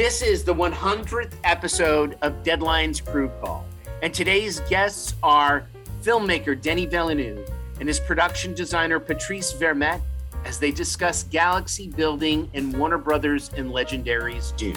This 0.00 0.22
is 0.22 0.44
the 0.44 0.54
100th 0.54 1.34
episode 1.44 2.16
of 2.22 2.42
Deadline's 2.42 3.02
Crew 3.02 3.30
Call, 3.42 3.66
and 4.00 4.14
today's 4.14 4.60
guests 4.60 5.12
are 5.22 5.68
filmmaker 6.02 6.58
Denis 6.58 6.86
Villeneuve 6.86 7.46
and 7.80 7.86
his 7.86 8.00
production 8.00 8.54
designer 8.54 8.98
Patrice 8.98 9.52
Vermette 9.52 10.00
as 10.46 10.58
they 10.58 10.70
discuss 10.70 11.24
galaxy 11.24 11.88
building 11.90 12.48
in 12.54 12.72
Warner 12.78 12.96
Brothers 12.96 13.50
and 13.54 13.72
Legendary's 13.72 14.52
Dune. 14.52 14.74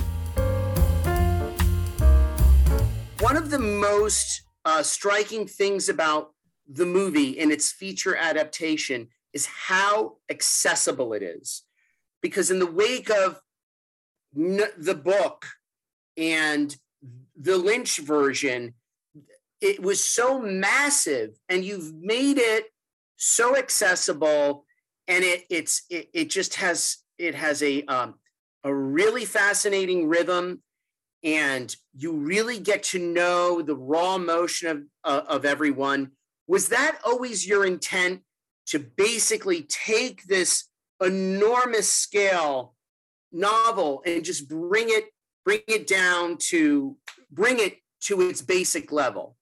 One 3.21 3.37
of 3.37 3.49
the 3.49 3.59
most 3.59 4.41
uh, 4.65 4.83
striking 4.83 5.47
things 5.47 5.87
about 5.87 6.33
the 6.67 6.85
movie 6.85 7.39
and 7.39 7.49
its 7.49 7.71
feature 7.71 8.17
adaptation 8.17 9.07
is 9.31 9.45
how 9.45 10.17
accessible 10.29 11.13
it 11.13 11.23
is. 11.23 11.63
Because 12.21 12.51
in 12.51 12.59
the 12.59 12.69
wake 12.69 13.09
of 13.09 13.39
n- 14.37 14.71
the 14.77 14.95
book 14.95 15.45
and 16.17 16.75
the 17.35 17.57
Lynch 17.57 17.97
version, 17.99 18.73
it 19.61 19.81
was 19.81 20.03
so 20.03 20.39
massive, 20.39 21.39
and 21.49 21.63
you've 21.63 21.93
made 21.93 22.37
it 22.37 22.65
so 23.17 23.57
accessible, 23.57 24.65
and 25.07 25.23
it 25.23 25.43
it's 25.49 25.83
it, 25.89 26.09
it 26.13 26.29
just 26.29 26.55
has 26.55 26.97
it 27.17 27.35
has 27.35 27.63
a 27.63 27.83
um, 27.83 28.15
a 28.63 28.73
really 28.73 29.25
fascinating 29.25 30.07
rhythm, 30.07 30.61
and 31.23 31.75
you 31.95 32.11
really 32.11 32.59
get 32.59 32.83
to 32.83 32.99
know 32.99 33.61
the 33.61 33.75
raw 33.75 34.15
emotion 34.15 34.67
of 34.69 34.83
uh, 35.03 35.25
of 35.27 35.45
everyone. 35.45 36.11
Was 36.47 36.69
that 36.69 36.99
always 37.05 37.47
your 37.47 37.65
intent 37.65 38.21
to 38.67 38.79
basically 38.79 39.63
take 39.63 40.25
this 40.25 40.65
enormous 41.01 41.91
scale 41.91 42.75
novel 43.33 44.01
and 44.05 44.23
just 44.23 44.47
bring 44.47 44.87
it 44.89 45.05
bring 45.45 45.61
it 45.67 45.87
down 45.87 46.37
to 46.37 46.95
bring 47.31 47.59
it 47.59 47.77
to 48.01 48.21
its 48.21 48.41
basic 48.41 48.91
level. 48.91 49.35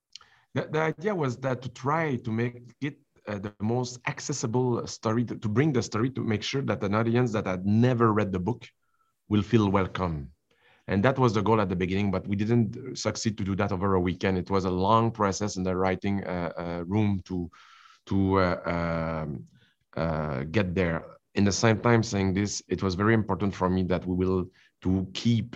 The, 0.56 0.68
the 0.72 0.80
idea 0.80 1.14
was 1.14 1.38
that 1.38 1.62
to 1.62 1.70
try 1.70 2.16
to 2.16 2.32
make 2.32 2.62
it 2.82 2.98
uh, 3.28 3.38
the 3.40 3.54
most 3.62 4.00
accessible 4.08 4.86
story 4.88 5.24
to, 5.26 5.36
to, 5.36 5.48
bring 5.48 5.72
the 5.72 5.84
story 5.84 6.10
to 6.10 6.24
make 6.24 6.44
sure 6.44 6.62
that 6.64 6.84
an 6.84 6.96
audience 6.96 7.32
that 7.34 7.46
had 7.46 7.66
never 7.66 8.14
read 8.14 8.32
the 8.32 8.40
book 8.40 8.68
will 9.30 9.44
feel 9.44 9.70
welcome. 9.70 10.32
And 10.88 11.04
that 11.06 11.20
was 11.20 11.34
the 11.34 11.42
goal 11.42 11.62
at 11.62 11.70
the 11.70 11.76
beginning 11.76 12.12
but 12.12 12.28
we 12.28 12.36
didn't 12.36 12.98
succeed 12.98 13.38
to 13.38 13.44
do 13.44 13.56
that 13.56 13.72
over 13.72 13.94
a 13.94 14.00
weekend. 14.00 14.38
It 14.38 14.50
was 14.50 14.66
a 14.66 14.72
long 14.72 15.12
process 15.12 15.56
in 15.56 15.64
the 15.64 15.76
writing 15.76 16.24
uh, 16.24 16.52
uh, 16.58 16.84
room 16.88 17.22
to 17.26 17.50
to 18.08 18.40
uh, 18.40 19.24
um, 19.24 19.44
uh, 19.96 20.44
get 20.52 20.74
there 20.74 21.06
in 21.36 21.44
the 21.44 21.52
same 21.52 21.80
time 21.80 22.04
saying 22.04 22.34
this, 22.34 22.62
it 22.68 22.84
was 22.84 22.96
very 22.96 23.14
important 23.14 23.56
for 23.56 23.70
me 23.70 23.84
that 23.84 24.06
we 24.06 24.16
will 24.16 24.46
to 24.84 25.08
keep 25.14 25.56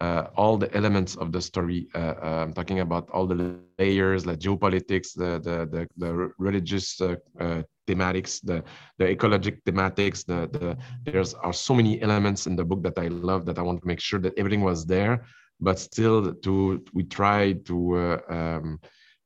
uh, 0.00 0.26
all 0.36 0.56
the 0.56 0.74
elements 0.74 1.14
of 1.16 1.30
the 1.30 1.40
story. 1.40 1.86
Uh, 1.94 2.14
I'm 2.20 2.48
um, 2.48 2.52
talking 2.52 2.80
about 2.80 3.08
all 3.10 3.26
the 3.26 3.56
layers, 3.78 4.26
like 4.26 4.40
geopolitics, 4.40 5.14
the 5.14 5.38
the 5.38 5.56
the, 5.70 5.88
the 5.96 6.32
religious 6.38 7.00
uh, 7.00 7.16
uh, 7.38 7.62
thematics, 7.86 8.40
the 8.42 8.64
the 8.98 9.04
ecologic 9.04 9.62
thematics. 9.64 10.24
The 10.24 10.48
the 10.58 10.76
there's 11.04 11.34
are 11.34 11.52
so 11.52 11.74
many 11.74 12.02
elements 12.02 12.48
in 12.48 12.56
the 12.56 12.64
book 12.64 12.82
that 12.82 12.98
I 12.98 13.08
love 13.08 13.46
that 13.46 13.58
I 13.58 13.62
want 13.62 13.80
to 13.82 13.86
make 13.86 14.00
sure 14.00 14.18
that 14.20 14.36
everything 14.36 14.62
was 14.62 14.84
there, 14.84 15.24
but 15.60 15.78
still 15.78 16.34
to 16.34 16.84
we 16.92 17.04
tried 17.04 17.64
to. 17.66 17.76
Uh, 17.96 18.20
um, 18.28 18.80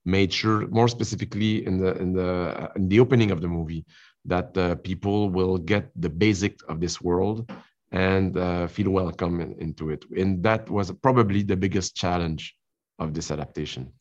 made 0.07 0.33
sure 0.33 0.69
more 0.69 0.87
specifically 0.87 1.67
in 1.67 1.79
the 1.79 1.93
in 1.99 2.13
the 2.13 2.31
uh, 2.63 2.69
in 2.77 2.89
the 2.89 3.01
opening 3.01 3.33
of 3.33 3.41
the 3.41 3.49
movie 3.49 3.85
that 4.27 4.57
uh, 4.57 4.75
people 4.77 5.31
will 5.31 5.59
get 5.59 5.91
the 5.97 6.09
basic 6.09 6.59
of 6.69 6.81
this 6.81 7.01
world 7.01 7.51
and 7.93 8.37
uh, 8.37 8.67
feel 8.67 8.91
welcome 8.91 9.41
in, 9.41 9.55
into 9.59 9.91
it. 9.91 10.05
And 10.17 10.43
that 10.43 10.69
was 10.69 10.91
probably 10.93 11.43
the 11.43 11.57
biggest 11.57 11.97
challenge 11.97 12.55
of 12.99 13.15
this 13.15 13.31
adaptation. 13.31 13.93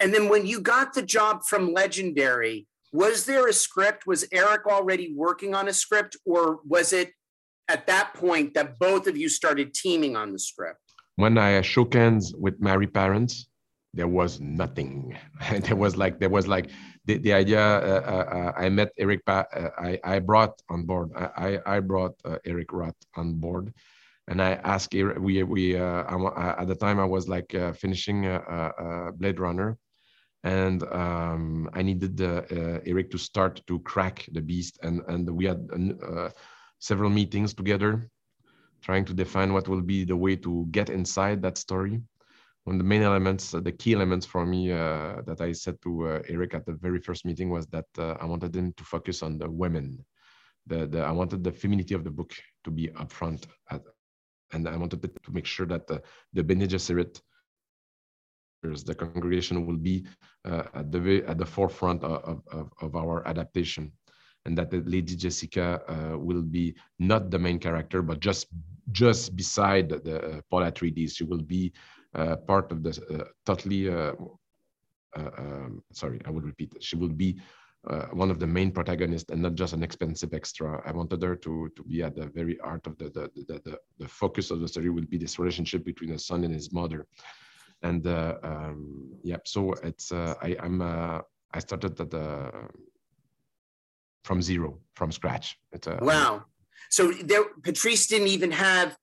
And 0.00 0.12
then 0.12 0.28
when 0.28 0.46
you 0.46 0.60
got 0.60 0.94
the 0.94 1.02
job 1.02 1.44
from 1.44 1.72
Legendary, 1.72 2.66
was 2.92 3.24
there 3.24 3.48
a 3.48 3.52
script? 3.52 4.06
Was 4.06 4.26
Eric 4.32 4.66
already 4.66 5.14
working 5.14 5.54
on 5.54 5.68
a 5.68 5.72
script, 5.72 6.16
or 6.26 6.60
was 6.66 6.92
it 6.92 7.12
at 7.68 7.86
that 7.86 8.12
point 8.14 8.54
that 8.54 8.78
both 8.78 9.06
of 9.06 9.16
you 9.16 9.28
started 9.28 9.72
teaming 9.72 10.14
on 10.14 10.32
the 10.32 10.38
script? 10.38 10.78
When 11.16 11.38
I 11.38 11.60
shook 11.62 11.94
hands 11.94 12.34
with 12.36 12.60
Mary 12.60 12.86
Parents, 12.86 13.48
there 13.94 14.08
was 14.08 14.40
nothing. 14.40 15.16
there 15.60 15.76
was 15.76 15.96
like 15.96 16.18
there 16.18 16.30
was 16.30 16.46
like 16.46 16.70
the, 17.04 17.18
the 17.18 17.32
idea 17.32 17.60
uh, 17.60 18.02
uh, 18.06 18.36
uh, 18.36 18.52
I 18.56 18.68
met 18.68 18.92
Eric, 18.98 19.24
pa- 19.26 19.46
I, 19.78 19.98
I 20.04 20.18
brought 20.20 20.60
on 20.68 20.84
board, 20.84 21.10
I, 21.16 21.58
I 21.66 21.80
brought 21.80 22.14
Eric 22.44 22.72
Roth 22.72 22.96
on 23.16 23.34
board. 23.34 23.72
And 24.28 24.40
I 24.40 24.52
asked, 24.52 24.94
Eric, 24.94 25.18
we, 25.18 25.42
we 25.42 25.76
at 25.76 26.68
the 26.68 26.76
time 26.78 27.00
I 27.00 27.04
was 27.04 27.28
like 27.28 27.54
finishing 27.76 28.22
Blade 29.18 29.40
Runner 29.40 29.76
and 30.44 30.82
um, 30.92 31.68
I 31.72 31.82
needed 31.82 32.20
uh, 32.20 32.42
Eric 32.86 33.10
to 33.12 33.18
start 33.18 33.62
to 33.66 33.78
crack 33.80 34.26
the 34.32 34.40
beast, 34.40 34.78
and 34.82 35.02
and 35.06 35.30
we 35.30 35.44
had 35.44 35.68
uh, 36.04 36.30
several 36.80 37.10
meetings 37.10 37.54
together, 37.54 38.08
trying 38.82 39.04
to 39.04 39.14
define 39.14 39.52
what 39.52 39.68
will 39.68 39.82
be 39.82 40.04
the 40.04 40.16
way 40.16 40.34
to 40.36 40.66
get 40.70 40.90
inside 40.90 41.42
that 41.42 41.58
story 41.58 42.00
one 42.64 42.76
of 42.76 42.78
the 42.78 42.88
main 42.88 43.02
elements, 43.02 43.54
uh, 43.54 43.60
the 43.60 43.72
key 43.72 43.94
elements 43.94 44.24
for 44.24 44.46
me 44.46 44.70
uh, 44.70 45.20
that 45.26 45.40
I 45.40 45.52
said 45.52 45.80
to 45.82 46.08
uh, 46.08 46.22
Eric 46.28 46.54
at 46.54 46.64
the 46.64 46.74
very 46.74 47.00
first 47.00 47.24
meeting 47.24 47.50
was 47.50 47.66
that 47.68 47.86
uh, 47.98 48.12
I 48.20 48.24
wanted 48.24 48.54
him 48.54 48.72
to 48.76 48.84
focus 48.84 49.22
on 49.22 49.38
the 49.38 49.50
women. 49.50 50.04
The, 50.66 50.86
the, 50.86 51.00
I 51.00 51.10
wanted 51.10 51.42
the 51.42 51.50
femininity 51.50 51.94
of 51.94 52.04
the 52.04 52.10
book 52.10 52.32
to 52.64 52.70
be 52.70 52.88
upfront, 52.88 53.46
at, 53.70 53.82
and 54.52 54.68
I 54.68 54.76
wanted 54.76 55.02
to 55.02 55.32
make 55.32 55.46
sure 55.46 55.66
that 55.66 55.88
the, 55.88 56.02
the 56.34 56.44
Bene 56.44 56.66
Gesserit, 56.68 57.20
the 58.62 58.94
congregation, 58.94 59.66
will 59.66 59.76
be 59.76 60.06
uh, 60.44 60.62
at 60.74 60.92
the 60.92 61.24
at 61.26 61.38
the 61.38 61.46
forefront 61.46 62.04
of, 62.04 62.42
of, 62.46 62.70
of 62.80 62.94
our 62.94 63.26
adaptation, 63.26 63.90
and 64.44 64.56
that 64.56 64.72
Lady 64.72 65.16
Jessica 65.16 65.82
uh, 65.88 66.16
will 66.16 66.42
be 66.42 66.76
not 67.00 67.28
the 67.28 67.40
main 67.40 67.58
character, 67.58 68.02
but 68.02 68.20
just 68.20 68.46
just 68.92 69.34
beside 69.34 69.88
the, 69.88 69.98
the 69.98 70.44
Paul 70.48 70.62
Atreides. 70.62 71.16
She 71.16 71.24
will 71.24 71.42
be 71.42 71.72
uh, 71.74 72.01
part 72.46 72.70
of 72.72 72.82
the 72.82 72.90
uh, 73.14 73.24
totally 73.46 73.88
uh, 73.88 74.12
um, 75.16 75.82
sorry 75.92 76.20
i 76.26 76.30
would 76.30 76.44
repeat 76.44 76.72
she 76.80 76.96
will 76.96 77.08
be 77.24 77.38
one 78.12 78.30
of 78.30 78.38
the 78.38 78.46
main 78.46 78.70
protagonists 78.70 79.30
and 79.30 79.42
not 79.42 79.54
just 79.54 79.72
an 79.72 79.82
expensive 79.82 80.32
extra. 80.32 80.80
I 80.86 80.92
wanted 80.92 81.20
her 81.22 81.34
to 81.34 81.68
to 81.76 81.82
be 81.82 82.02
at 82.02 82.14
the 82.14 82.26
very 82.26 82.56
heart 82.62 82.86
of 82.86 82.96
the 82.96 83.08
the, 83.16 83.24
the, 83.48 83.60
the, 83.66 83.78
the 83.98 84.08
focus 84.08 84.52
of 84.52 84.60
the 84.60 84.68
story 84.68 84.90
will 84.90 85.10
be 85.14 85.18
this 85.18 85.38
relationship 85.38 85.84
between 85.84 86.12
a 86.12 86.18
son 86.18 86.44
and 86.44 86.54
his 86.54 86.72
mother. 86.72 87.06
And 87.82 88.06
uh, 88.06 88.36
um, 88.44 89.10
yeah 89.24 89.40
so 89.44 89.72
it's 89.88 90.12
uh, 90.12 90.34
I, 90.40 90.56
i'm 90.62 90.80
uh, 90.80 91.18
i 91.56 91.58
started 91.58 92.00
at 92.00 92.10
the 92.10 92.28
from 94.24 94.40
zero 94.40 94.78
from 94.94 95.10
scratch. 95.12 95.58
It's 95.72 95.88
wow. 96.00 96.44
So 96.90 97.12
there 97.12 97.44
patrice 97.62 98.06
didn't 98.06 98.28
even 98.28 98.52
have 98.52 98.96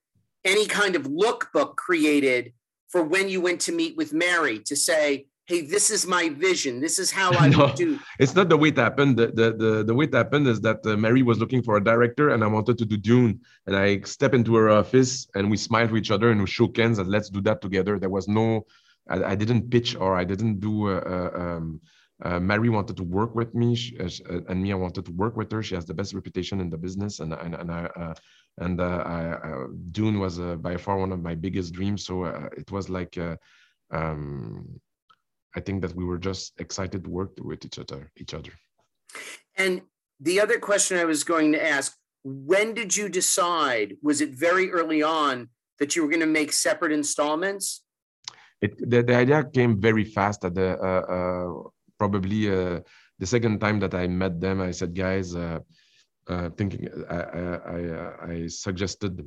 any 0.44 0.66
kind 0.66 0.96
of 0.96 1.02
lookbook 1.02 1.76
created 1.76 2.52
for 2.90 3.02
when 3.02 3.28
you 3.28 3.40
went 3.40 3.60
to 3.62 3.72
meet 3.72 3.96
with 3.96 4.12
Mary 4.12 4.58
to 4.60 4.76
say, 4.76 5.26
hey, 5.46 5.62
this 5.62 5.90
is 5.90 6.06
my 6.06 6.28
vision. 6.28 6.80
This 6.80 6.98
is 6.98 7.10
how 7.10 7.32
I 7.44 7.48
no, 7.48 7.72
do. 7.74 7.98
It's 8.18 8.34
not 8.34 8.48
the 8.48 8.56
way 8.56 8.68
it 8.68 8.78
happened. 8.78 9.16
The, 9.16 9.28
the, 9.28 9.52
the, 9.62 9.84
the 9.84 9.94
way 9.94 10.04
it 10.04 10.14
happened 10.14 10.46
is 10.46 10.60
that 10.60 10.78
uh, 10.84 10.96
Mary 10.96 11.22
was 11.22 11.38
looking 11.38 11.62
for 11.62 11.76
a 11.76 11.84
director 11.84 12.30
and 12.30 12.44
I 12.44 12.46
wanted 12.46 12.78
to 12.78 12.84
do 12.84 12.96
Dune. 12.96 13.40
And 13.66 13.76
I 13.76 14.00
stepped 14.00 14.34
into 14.34 14.54
her 14.56 14.70
office 14.70 15.28
and 15.34 15.50
we 15.50 15.56
smiled 15.56 15.90
to 15.90 15.96
each 15.96 16.10
other 16.10 16.30
and 16.30 16.40
we 16.40 16.46
shook 16.46 16.76
hands 16.76 16.98
and 16.98 17.08
let's 17.08 17.30
do 17.30 17.40
that 17.42 17.60
together. 17.60 17.98
There 17.98 18.10
was 18.10 18.28
no, 18.28 18.66
I, 19.08 19.24
I 19.32 19.34
didn't 19.34 19.70
pitch 19.70 19.96
or 19.96 20.16
I 20.16 20.24
didn't 20.24 20.60
do, 20.60 20.88
uh, 20.88 21.00
uh, 21.14 21.40
um, 21.40 21.80
uh, 22.22 22.38
Mary 22.38 22.68
wanted 22.68 22.96
to 22.98 23.02
work 23.02 23.34
with 23.34 23.54
me, 23.54 23.74
she, 23.74 23.98
uh, 23.98 24.08
and 24.48 24.62
me, 24.62 24.72
I 24.72 24.74
wanted 24.74 25.06
to 25.06 25.12
work 25.12 25.36
with 25.36 25.50
her. 25.52 25.62
She 25.62 25.74
has 25.74 25.86
the 25.86 25.94
best 25.94 26.12
reputation 26.12 26.60
in 26.60 26.68
the 26.68 26.76
business, 26.76 27.20
and 27.20 27.32
and, 27.32 27.54
and 27.54 27.70
I 27.70 27.84
uh, 27.96 28.14
and 28.58 28.80
uh, 28.80 29.02
I, 29.06 29.66
Dune 29.90 30.18
was 30.18 30.38
uh, 30.38 30.56
by 30.56 30.76
far 30.76 30.98
one 30.98 31.12
of 31.12 31.22
my 31.22 31.34
biggest 31.34 31.72
dreams. 31.72 32.04
So 32.04 32.24
uh, 32.24 32.48
it 32.56 32.70
was 32.70 32.88
like 32.88 33.16
um, 33.90 34.80
I 35.54 35.60
think 35.60 35.82
that 35.82 35.94
we 35.94 36.04
were 36.04 36.18
just 36.18 36.60
excited 36.60 37.04
to 37.04 37.10
work 37.10 37.32
with 37.40 37.64
each 37.64 37.78
other. 37.78 38.10
Each 38.16 38.34
other. 38.34 38.52
And 39.56 39.82
the 40.20 40.40
other 40.40 40.58
question 40.58 40.98
I 40.98 41.04
was 41.04 41.24
going 41.24 41.52
to 41.52 41.66
ask: 41.66 41.96
When 42.22 42.74
did 42.74 42.96
you 42.96 43.08
decide? 43.08 43.96
Was 44.02 44.20
it 44.20 44.30
very 44.30 44.70
early 44.70 45.02
on 45.02 45.48
that 45.78 45.96
you 45.96 46.02
were 46.02 46.08
going 46.08 46.20
to 46.20 46.26
make 46.26 46.52
separate 46.52 46.92
installments? 46.92 47.82
It 48.60 48.78
the, 48.78 49.02
the 49.02 49.16
idea 49.16 49.44
came 49.44 49.80
very 49.80 50.04
fast. 50.04 50.44
At 50.44 50.54
the 50.54 50.78
uh, 50.78 51.04
uh, 51.16 51.68
probably 51.98 52.50
uh, 52.50 52.80
the 53.18 53.26
second 53.26 53.60
time 53.60 53.80
that 53.80 53.94
I 53.94 54.06
met 54.06 54.40
them, 54.40 54.60
I 54.60 54.70
said, 54.70 54.94
guys. 54.94 55.34
Uh, 56.30 56.34
uh, 56.34 56.50
thinking, 56.50 56.88
I, 57.10 57.16
I, 57.16 58.32
I, 58.32 58.46
suggested 58.46 59.26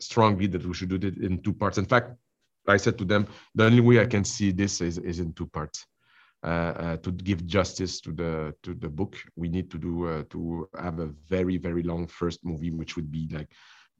strongly 0.00 0.46
that 0.48 0.66
we 0.66 0.74
should 0.74 0.88
do 0.88 1.06
it 1.06 1.18
in 1.18 1.42
two 1.42 1.52
parts. 1.52 1.78
In 1.78 1.84
fact, 1.84 2.16
I 2.66 2.78
said 2.78 2.98
to 2.98 3.04
them, 3.04 3.26
the 3.54 3.66
only 3.66 3.80
way 3.80 4.00
I 4.00 4.06
can 4.06 4.24
see 4.24 4.50
this 4.50 4.80
is, 4.80 4.98
is 4.98 5.20
in 5.20 5.32
two 5.32 5.46
parts. 5.46 5.86
Uh, 6.42 6.46
uh, 6.46 6.96
to 6.96 7.12
give 7.12 7.46
justice 7.46 8.00
to 8.00 8.12
the 8.12 8.54
to 8.62 8.74
the 8.74 8.88
book, 8.88 9.14
we 9.36 9.48
need 9.48 9.70
to 9.70 9.76
do 9.76 10.08
uh, 10.08 10.22
to 10.30 10.66
have 10.78 10.98
a 10.98 11.10
very 11.28 11.58
very 11.58 11.82
long 11.82 12.06
first 12.06 12.42
movie, 12.44 12.70
which 12.70 12.96
would 12.96 13.10
be 13.10 13.28
like 13.30 13.50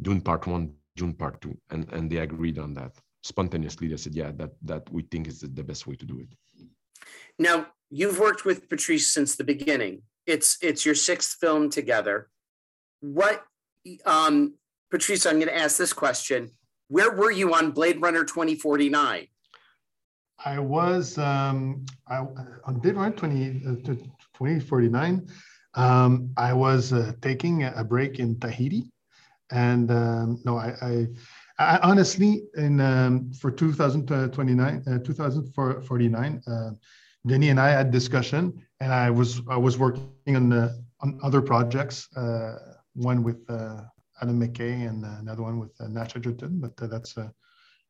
Dune 0.00 0.22
Part 0.22 0.46
One, 0.46 0.72
Dune 0.96 1.12
Part 1.12 1.42
Two, 1.42 1.54
and 1.68 1.86
and 1.92 2.10
they 2.10 2.16
agreed 2.16 2.58
on 2.58 2.72
that 2.74 2.92
spontaneously. 3.22 3.88
They 3.88 3.98
said, 3.98 4.14
yeah, 4.14 4.32
that 4.36 4.52
that 4.62 4.90
we 4.90 5.02
think 5.02 5.28
is 5.28 5.40
the 5.40 5.64
best 5.70 5.86
way 5.86 5.96
to 5.96 6.06
do 6.06 6.18
it. 6.18 6.30
Now 7.38 7.66
you've 7.90 8.18
worked 8.18 8.46
with 8.46 8.70
Patrice 8.70 9.12
since 9.12 9.36
the 9.36 9.44
beginning. 9.44 10.00
It's 10.26 10.58
it's 10.62 10.84
your 10.84 10.94
sixth 10.94 11.38
film 11.40 11.70
together. 11.70 12.28
What 13.00 13.42
um, 14.04 14.54
Patrice, 14.90 15.26
I'm 15.26 15.36
going 15.36 15.48
to 15.48 15.56
ask 15.56 15.76
this 15.76 15.92
question. 15.92 16.50
Where 16.88 17.12
were 17.12 17.30
you 17.30 17.54
on 17.54 17.70
Blade 17.70 18.02
Runner 18.02 18.24
2049? 18.24 19.28
I 20.44 20.58
was 20.58 21.18
um, 21.18 21.84
I, 22.08 22.18
on 22.64 22.80
Blade 22.80 22.96
Runner 22.96 23.14
20, 23.14 23.62
uh, 23.66 23.74
2049. 23.84 25.26
Um, 25.74 26.30
I 26.36 26.52
was 26.52 26.92
uh, 26.92 27.12
taking 27.22 27.64
a 27.64 27.84
break 27.84 28.18
in 28.18 28.40
Tahiti, 28.40 28.90
and 29.52 29.90
um, 29.90 30.40
no, 30.44 30.56
I, 30.56 30.74
I, 30.82 31.06
I, 31.58 31.78
honestly 31.82 32.42
in 32.56 32.80
um, 32.80 33.32
for 33.32 33.52
2029, 33.52 34.82
uh, 34.86 34.98
2049, 34.98 36.42
uh, 36.46 36.70
Denis 37.26 37.50
and 37.50 37.60
I 37.60 37.70
had 37.70 37.90
discussion, 37.90 38.62
and 38.80 38.92
I 38.92 39.10
was 39.10 39.42
I 39.48 39.56
was 39.56 39.78
working 39.78 40.36
on 40.36 40.48
the 40.48 40.82
on 41.00 41.18
other 41.22 41.42
projects, 41.42 42.08
uh, 42.16 42.56
one 42.94 43.22
with 43.22 43.38
uh, 43.48 43.82
Adam 44.22 44.40
McKay 44.40 44.88
and 44.88 45.04
uh, 45.04 45.16
another 45.20 45.42
one 45.42 45.58
with 45.58 45.72
uh, 45.80 45.88
Nash 45.88 46.16
Edgerton. 46.16 46.60
But 46.60 46.72
uh, 46.82 46.86
that's 46.86 47.16
uh, 47.16 47.28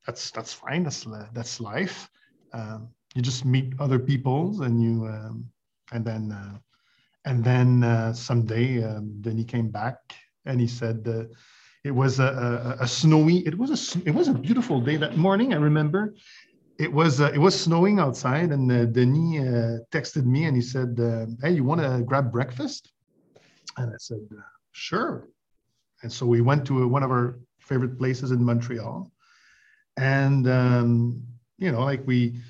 that's 0.06 0.30
that's 0.30 0.52
fine. 0.52 0.84
That's 0.84 1.06
that's 1.32 1.60
life. 1.60 2.08
Um, 2.52 2.88
you 3.14 3.22
just 3.22 3.44
meet 3.44 3.74
other 3.78 3.98
people, 3.98 4.62
and 4.62 4.82
you 4.82 5.06
um, 5.06 5.50
and 5.92 6.04
then 6.04 6.32
uh, 6.32 6.58
and 7.24 7.44
then 7.44 7.84
uh, 7.84 8.12
someday 8.12 8.82
um, 8.82 9.22
he 9.24 9.44
came 9.44 9.68
back 9.68 9.96
and 10.46 10.60
he 10.60 10.66
said 10.66 11.06
uh, 11.06 11.24
it 11.84 11.90
was 11.90 12.18
a, 12.18 12.76
a, 12.78 12.84
a, 12.84 12.88
snowy. 12.88 13.38
It 13.46 13.56
was 13.56 13.70
a 13.70 14.08
it 14.08 14.14
was 14.14 14.28
a 14.28 14.34
beautiful 14.34 14.80
day 14.80 14.96
that 14.96 15.16
morning. 15.16 15.52
I 15.52 15.56
remember. 15.56 16.14
It 16.84 16.92
was 16.92 17.20
uh, 17.20 17.30
it 17.34 17.38
was 17.46 17.54
snowing 17.66 17.98
outside, 17.98 18.50
and 18.52 18.64
uh, 18.72 18.86
Denis 18.86 19.40
uh, 19.40 19.78
texted 19.92 20.24
me 20.24 20.44
and 20.46 20.54
he 20.56 20.62
said, 20.62 20.90
"Hey, 21.42 21.52
you 21.58 21.64
want 21.70 21.80
to 21.82 22.02
grab 22.10 22.32
breakfast?" 22.32 22.82
And 23.76 23.90
I 23.90 23.98
said, 23.98 24.24
"Sure." 24.72 25.28
And 26.02 26.12
so 26.12 26.26
we 26.26 26.40
went 26.40 26.66
to 26.66 26.88
one 26.88 27.02
of 27.02 27.10
our 27.10 27.38
favorite 27.58 27.98
places 27.98 28.30
in 28.30 28.42
Montreal. 28.42 29.10
And, 29.96 30.48
um, 30.48 31.22
you 31.58 31.70
know, 31.70 31.84
like 31.84 32.06
we, 32.06 32.40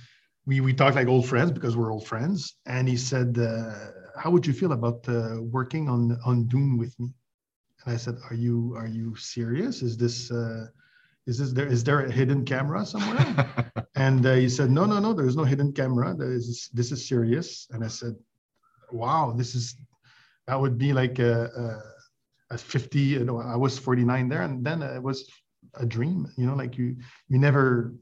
we, 0.46 0.60
we 0.60 0.72
talked 0.72 0.96
like 0.96 1.08
old 1.08 1.26
friends 1.26 1.50
because 1.50 1.76
we're 1.76 1.92
old 1.92 2.06
friends. 2.06 2.56
And 2.66 2.88
he 2.88 2.96
said, 2.96 3.38
uh, 3.38 3.74
how 4.16 4.30
would 4.30 4.46
you 4.46 4.52
feel 4.52 4.72
about 4.72 5.08
uh, 5.08 5.42
working 5.42 5.88
on, 5.88 6.18
on 6.24 6.46
Dune 6.46 6.78
with 6.78 6.98
me? 7.00 7.12
And 7.84 7.94
I 7.94 7.96
said, 7.96 8.16
are 8.30 8.36
you, 8.36 8.74
are 8.76 8.86
you 8.86 9.16
serious? 9.16 9.82
Is 9.82 9.96
this, 9.96 10.30
uh, 10.30 10.66
is 11.26 11.38
this 11.38 11.52
there, 11.52 11.66
is 11.66 11.84
there 11.84 12.00
a 12.00 12.10
hidden 12.10 12.44
camera 12.44 12.84
somewhere? 12.84 13.64
and 13.94 14.24
uh, 14.26 14.34
he 14.34 14.48
said, 14.48 14.70
no, 14.70 14.84
no, 14.84 14.98
no, 14.98 15.12
there's 15.12 15.36
no 15.36 15.44
hidden 15.44 15.72
camera. 15.72 16.14
There 16.16 16.32
is, 16.32 16.68
this 16.72 16.92
is 16.92 17.06
serious. 17.06 17.68
And 17.70 17.84
I 17.84 17.88
said, 17.88 18.16
wow, 18.90 19.34
this 19.36 19.54
is, 19.54 19.76
that 20.46 20.60
would 20.60 20.78
be 20.78 20.92
like 20.92 21.18
a, 21.18 21.44
a 21.44 22.00
at 22.50 22.60
50 22.60 22.98
you 22.98 23.24
know 23.24 23.40
i 23.40 23.56
was 23.56 23.78
49 23.78 24.28
there 24.28 24.42
and 24.42 24.64
then 24.64 24.82
it 24.82 25.02
was 25.02 25.28
a 25.74 25.86
dream 25.86 26.26
you 26.36 26.46
know 26.46 26.54
like 26.54 26.76
you 26.76 26.96
you 27.28 27.38
never 27.38 27.94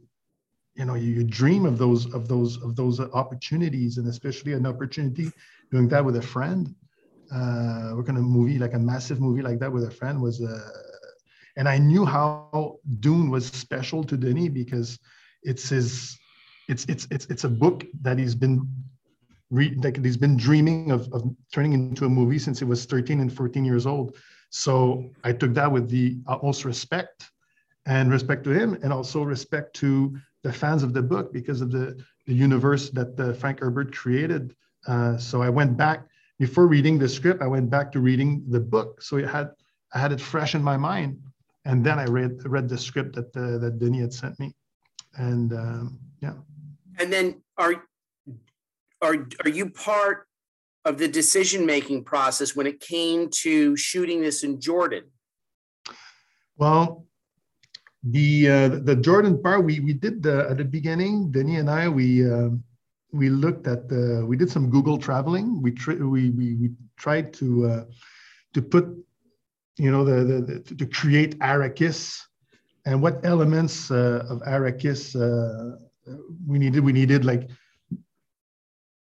you 0.75 0.85
know 0.85 0.95
you, 0.95 1.13
you 1.13 1.25
dream 1.25 1.67
of 1.67 1.77
those 1.77 2.13
of 2.15 2.29
those 2.29 2.61
of 2.63 2.77
those 2.77 3.01
opportunities 3.01 3.99
and 3.99 4.09
especially 4.09 4.53
an 4.53 4.67
opportunity 4.67 5.31
doing 5.71 5.89
that 5.89 6.05
with 6.05 6.17
a 6.17 6.23
friend 6.23 6.75
uh 7.33 7.93
working 7.95 8.17
a 8.17 8.21
movie 8.21 8.59
like 8.59 8.75
a 8.75 8.79
massive 8.79 9.21
movie 9.21 9.43
like 9.43 9.59
that 9.59 9.71
with 9.71 9.85
a 9.85 9.91
friend 9.91 10.21
was 10.21 10.41
uh 10.41 10.71
and 11.59 11.69
i 11.69 11.77
knew 11.77 12.05
how 12.07 12.77
dune 13.01 13.29
was 13.29 13.47
special 13.47 14.03
to 14.03 14.17
denis 14.17 14.49
because 14.49 14.99
it's 15.43 15.69
his 15.69 16.19
it's 16.69 16.85
it's 16.87 17.07
it's 17.11 17.27
it's 17.27 17.45
a 17.45 17.49
book 17.49 17.85
that 18.01 18.19
he's 18.19 18.35
been 18.35 18.67
like 19.51 19.97
he's 20.05 20.17
been 20.17 20.37
dreaming 20.37 20.91
of, 20.91 21.11
of 21.13 21.23
turning 21.53 21.73
into 21.73 22.05
a 22.05 22.09
movie 22.09 22.39
since 22.39 22.59
he 22.59 22.65
was 22.65 22.85
13 22.87 23.21
and 23.21 23.33
14 23.33 23.65
years 23.65 23.87
old 23.87 24.17
so 24.51 25.11
I 25.25 25.33
took 25.33 25.55
that 25.55 25.71
with 25.71 25.91
the 25.91 26.19
utmost 26.27 26.65
respect 26.65 27.31
and 27.87 28.11
respect 28.11 28.45
to 28.45 28.51
him, 28.51 28.79
and 28.83 28.93
also 28.93 29.23
respect 29.23 29.75
to 29.77 30.17
the 30.43 30.53
fans 30.53 30.83
of 30.83 30.93
the 30.93 31.03
book 31.03 31.33
because 31.33 31.61
of 31.61 31.71
the, 31.71 31.99
the 32.27 32.35
universe 32.35 32.91
that 32.91 33.19
uh, 33.19 33.33
Frank 33.33 33.61
Herbert 33.61 33.95
created. 33.95 34.55
Uh, 34.87 35.17
so 35.17 35.43
I 35.43 35.49
went 35.49 35.77
back 35.77 36.07
before 36.39 36.67
reading 36.67 36.99
the 36.99 37.09
script. 37.09 37.43
I 37.43 37.47
went 37.47 37.71
back 37.71 37.91
to 37.93 38.01
reading 38.01 38.45
the 38.49 38.61
book, 38.61 39.03
so 39.03 39.17
it 39.17 39.27
had 39.27 39.51
I 39.95 39.99
had 39.99 40.13
it 40.13 40.21
fresh 40.21 40.55
in 40.55 40.63
my 40.63 40.77
mind, 40.77 41.19
and 41.69 41.85
then 41.85 41.99
I 41.99 42.07
read 42.07 42.43
read 42.47 42.69
the 42.69 42.79
script 42.79 43.15
that 43.17 43.31
uh, 43.37 43.59
that 43.59 43.79
Denis 43.79 44.01
had 44.01 44.13
sent 44.13 44.41
me, 44.41 44.55
and 45.15 45.53
um, 45.53 46.01
yeah. 46.21 46.35
And 46.99 47.13
then 47.13 47.43
are 47.59 47.75
are 49.03 49.17
are 49.45 49.51
you 49.51 49.71
part 49.71 50.27
of 50.87 50.97
the 50.97 51.07
decision 51.07 51.67
making 51.67 52.05
process 52.05 52.57
when 52.57 52.67
it 52.67 52.81
came 52.81 53.29
to 53.43 53.77
shooting 53.77 54.23
this 54.23 54.43
in 54.43 54.61
Jordan? 54.61 55.05
Well, 56.57 57.05
the 58.03 58.49
uh, 58.49 58.69
the 58.89 58.97
Jordan 58.97 59.41
part 59.43 59.65
we 59.65 59.81
we 59.81 59.93
did 59.93 60.23
the, 60.23 60.49
at 60.51 60.57
the 60.57 60.65
beginning. 60.65 61.31
Denis 61.31 61.61
and 61.61 61.71
I 61.71 61.87
we 61.89 62.09
uh, 62.29 62.49
we 63.13 63.29
looked 63.29 63.67
at 63.67 63.91
the 63.91 64.25
we 64.27 64.39
did 64.39 64.51
some 64.51 64.71
Google 64.71 64.97
traveling. 64.97 65.61
We 65.61 65.73
tri- 65.73 65.97
we, 65.97 66.31
we 66.31 66.55
we 66.55 66.71
tried 66.97 67.35
to 67.35 67.67
uh, 67.67 67.85
to 68.55 68.63
put 68.63 68.89
you 69.79 69.91
know 69.91 70.05
the, 70.05 70.25
the, 70.25 70.41
the 70.65 70.75
to 70.75 70.87
create 70.87 71.39
Arrakis 71.39 72.21
and 72.85 73.01
what 73.03 73.25
elements 73.25 73.91
uh, 73.91 74.27
of 74.29 74.41
Arrakis 74.43 75.15
uh, 75.15 75.77
we 76.47 76.59
needed. 76.59 76.85
We 76.85 76.93
needed 76.93 77.25
like 77.25 77.49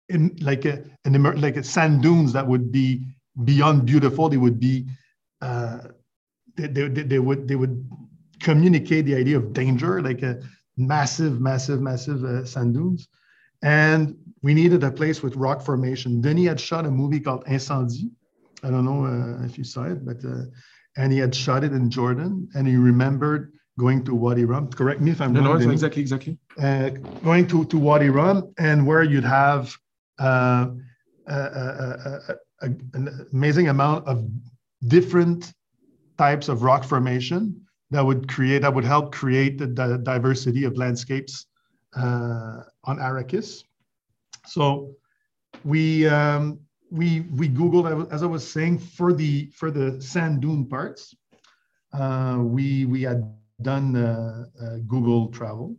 in 0.09 0.37
like 0.41 0.65
a 0.65 0.85
an 1.05 1.23
like 1.41 1.57
a 1.57 1.65
sand 1.65 2.03
dunes 2.03 2.33
that 2.33 2.47
would 2.47 2.73
be 2.73 3.07
beyond 3.45 3.87
beautiful. 3.87 4.29
They 4.29 4.37
would 4.37 4.59
be 4.59 4.87
uh, 5.41 5.79
they, 6.57 6.69
they, 6.69 6.89
they 6.89 7.19
would 7.19 7.49
they 7.49 7.57
would 7.57 7.89
communicate 8.41 9.07
the 9.07 9.15
idea 9.15 9.37
of 9.37 9.53
danger, 9.53 10.03
like 10.03 10.23
a 10.23 10.41
massive, 10.77 11.41
massive, 11.41 11.81
massive 11.81 12.25
uh, 12.25 12.45
sand 12.45 12.75
dunes. 12.75 13.09
And 13.63 14.17
we 14.43 14.55
needed 14.55 14.85
a 14.85 14.91
place 14.91 15.23
with 15.23 15.37
rock 15.37 15.63
formation. 15.63 16.21
Denis 16.21 16.49
had 16.49 16.61
shot 16.61 16.85
a 16.85 16.91
movie 16.91 17.21
called 17.21 17.45
Incendies. 17.47 18.11
I 18.65 18.71
don't 18.71 18.85
know 18.85 19.05
uh, 19.05 19.45
if 19.45 19.59
you 19.59 19.65
saw 19.65 19.85
it, 19.85 20.05
but 20.05 20.25
uh, 20.25 20.45
and 20.97 21.13
he 21.13 21.19
had 21.19 21.35
shot 21.35 21.65
it 21.65 21.73
in 21.73 21.91
Jordan, 21.91 22.49
and 22.55 22.67
he 22.67 22.77
remembered 22.77 23.53
going 23.79 24.05
to 24.05 24.15
Wadi 24.15 24.45
Rum. 24.45 24.71
Correct 24.71 25.01
me 25.01 25.11
if 25.11 25.21
I'm 25.21 25.33
no, 25.33 25.41
wrong. 25.41 25.63
No, 25.63 25.71
exactly, 25.71 26.03
exactly. 26.03 26.39
Uh, 26.61 26.91
going 27.23 27.47
to, 27.49 27.65
to 27.67 27.79
Wadi 27.79 28.09
Rum, 28.09 28.55
and 28.59 28.87
where 28.87 29.03
you'd 29.03 29.25
have 29.25 29.77
uh, 30.19 30.69
a, 31.27 31.35
a, 31.35 32.37
a, 32.63 32.67
an 32.93 33.27
amazing 33.33 33.69
amount 33.69 34.07
of 34.07 34.25
different 34.87 35.53
types 36.17 36.49
of 36.49 36.63
rock 36.63 36.85
formation 36.85 37.61
that 37.91 38.05
would 38.05 38.29
create 38.29 38.63
that 38.63 38.73
would 38.73 38.85
help 38.85 39.13
create 39.13 39.59
the, 39.59 39.67
the 39.67 39.99
diversity 39.99 40.65
of 40.65 40.77
landscapes 40.77 41.47
uh, 41.97 42.61
on 42.85 42.99
Arrakis. 42.99 43.65
So 44.47 44.95
we 45.65 46.07
um, 46.07 46.61
we 46.95 47.23
we 47.39 47.49
googled 47.49 48.13
as 48.13 48.23
I 48.23 48.27
was 48.27 48.49
saying 48.49 48.79
for 48.79 49.13
the 49.13 49.51
for 49.53 49.71
the 49.71 50.01
sand 50.01 50.41
dune 50.43 50.67
parts. 50.67 51.15
Uh, 51.93 52.39
we 52.41 52.87
we 52.87 53.03
had 53.03 53.21
done 53.63 53.97
uh, 53.97 54.45
uh 54.63 54.77
Google 54.87 55.29
Travel. 55.29 55.77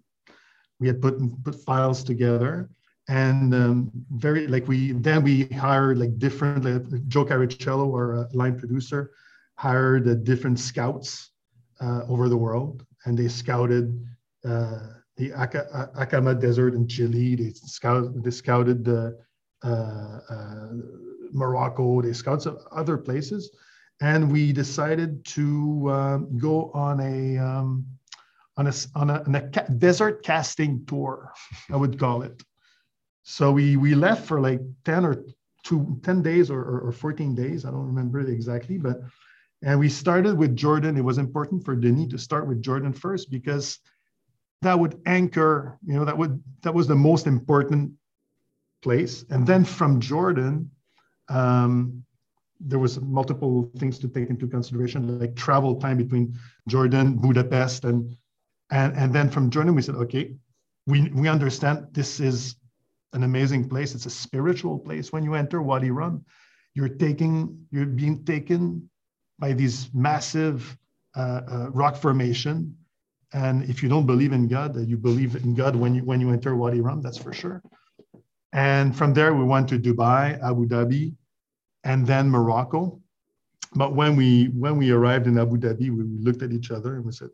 We 0.79 0.87
had 0.87 1.01
put 1.01 1.15
put 1.43 1.55
files 1.63 2.03
together, 2.03 2.69
and 3.07 3.55
um, 3.55 3.91
very 4.11 4.47
like 4.47 4.67
we 4.67 4.91
then 4.91 5.23
we 5.23 5.45
hired 5.45 5.97
like 5.97 6.19
different 6.19 6.65
like 6.65 7.07
Joe 7.07 7.25
Caracciolo, 7.25 7.87
our 7.93 8.27
line 8.33 8.59
producer, 8.59 9.11
hired 9.55 10.07
uh, 10.09 10.15
different 10.15 10.59
scouts 10.59 11.31
uh, 11.79 12.01
over 12.09 12.27
the 12.27 12.37
world, 12.37 12.85
and 13.05 13.17
they 13.17 13.29
scouted 13.29 13.87
uh, 14.43 14.79
the 15.15 15.31
Atacama 15.31 16.35
Desert 16.35 16.73
in 16.73 16.89
Chile. 16.89 17.35
They 17.35 17.51
scouted, 17.53 18.21
they 18.21 18.31
scouted 18.31 18.83
the 18.83 19.17
uh, 19.63 20.19
uh, 20.29 20.69
Morocco. 21.31 22.01
They 22.01 22.13
scouted 22.13 22.57
other 22.71 22.97
places, 22.97 23.51
and 24.01 24.31
we 24.31 24.51
decided 24.51 25.25
to 25.25 25.91
um, 25.91 26.37
go 26.37 26.71
on 26.73 26.99
a 26.99 27.37
um, 27.37 27.85
on 28.57 28.67
a 28.67 28.73
on 28.95 29.09
a, 29.09 29.23
on 29.23 29.35
a 29.35 29.49
ca- 29.49 29.67
desert 29.77 30.23
casting 30.23 30.85
tour, 30.85 31.31
I 31.71 31.75
would 31.75 31.99
call 31.99 32.21
it. 32.21 32.43
So 33.23 33.51
we 33.51 33.77
we 33.77 33.95
left 33.95 34.25
for 34.27 34.39
like 34.39 34.61
ten 34.83 35.05
or 35.05 35.23
two, 35.65 35.99
10 36.03 36.21
days 36.21 36.49
or, 36.49 36.61
or, 36.61 36.79
or 36.81 36.91
14 36.91 37.35
days. 37.35 37.65
I 37.65 37.71
don't 37.71 37.87
remember 37.87 38.21
exactly, 38.21 38.77
but 38.77 39.01
and 39.63 39.79
we 39.79 39.89
started 39.89 40.37
with 40.37 40.55
Jordan. 40.55 40.95
It 40.95 41.03
was 41.03 41.17
important 41.17 41.65
for 41.65 41.75
Denis 41.75 42.11
to 42.11 42.19
start 42.19 42.47
with 42.47 42.61
Jordan 42.61 42.93
first 42.93 43.31
because 43.31 43.79
that 44.61 44.77
would 44.77 45.01
anchor, 45.05 45.79
you 45.85 45.95
know, 45.95 46.05
that 46.05 46.17
would 46.17 46.41
that 46.61 46.73
was 46.73 46.87
the 46.87 46.95
most 46.95 47.25
important 47.25 47.91
place. 48.85 49.25
And 49.31 49.41
then 49.49 49.65
from 49.65 49.99
Jordan, 49.99 50.69
um, 51.27 52.05
there 52.59 52.79
was 52.79 53.01
multiple 53.01 53.69
things 53.79 53.99
to 53.99 54.07
take 54.07 54.29
into 54.29 54.47
consideration, 54.47 55.19
like 55.19 55.35
travel 55.35 55.75
time 55.75 55.97
between 55.97 56.25
Jordan, 56.67 57.17
Budapest, 57.25 57.83
and 57.89 58.15
and 58.71 58.89
and 59.01 59.09
then 59.13 59.27
from 59.29 59.49
Jordan, 59.49 59.75
we 59.75 59.81
said, 59.81 59.95
okay, 60.05 60.25
we 60.91 60.97
we 61.21 61.27
understand 61.27 61.77
this 61.91 62.19
is 62.19 62.55
an 63.13 63.23
amazing 63.23 63.63
place. 63.67 63.95
It's 63.95 64.05
a 64.05 64.17
spiritual 64.27 64.77
place. 64.87 65.11
When 65.13 65.23
you 65.27 65.33
enter 65.35 65.59
Wadi 65.61 65.91
Rum, 65.99 66.23
you're 66.75 66.95
taking 67.05 67.33
you're 67.71 67.91
being 68.03 68.23
taken 68.23 68.89
by 69.43 69.53
these 69.53 69.89
massive 69.93 70.77
uh, 71.21 71.41
uh, 71.53 71.67
rock 71.81 71.95
formation. 72.05 72.55
And 73.33 73.69
if 73.71 73.83
you 73.83 73.89
don't 73.89 74.05
believe 74.13 74.33
in 74.39 74.47
God, 74.47 74.69
you 74.91 74.97
believe 75.09 75.35
in 75.45 75.55
God 75.61 75.73
when 75.75 75.91
you 75.95 76.03
when 76.09 76.19
you 76.21 76.29
enter 76.31 76.55
Wadi 76.55 76.81
Rum, 76.87 77.01
that's 77.01 77.21
for 77.25 77.33
sure. 77.33 77.59
And 78.55 78.95
from 78.95 79.13
there, 79.13 79.33
we 79.35 79.43
went 79.43 79.67
to 79.67 79.77
Dubai, 79.77 80.41
Abu 80.41 80.65
Dhabi, 80.65 81.13
and 81.83 82.07
then 82.07 82.29
Morocco. 82.29 83.01
But 83.75 83.93
when 83.93 84.15
we 84.15 84.45
when 84.45 84.77
we 84.77 84.91
arrived 84.91 85.27
in 85.27 85.37
Abu 85.37 85.57
Dhabi, 85.57 85.89
we, 85.89 86.05
we 86.05 86.17
looked 86.23 86.41
at 86.41 86.53
each 86.53 86.71
other 86.71 86.95
and 86.95 87.03
we 87.03 87.11
said, 87.11 87.31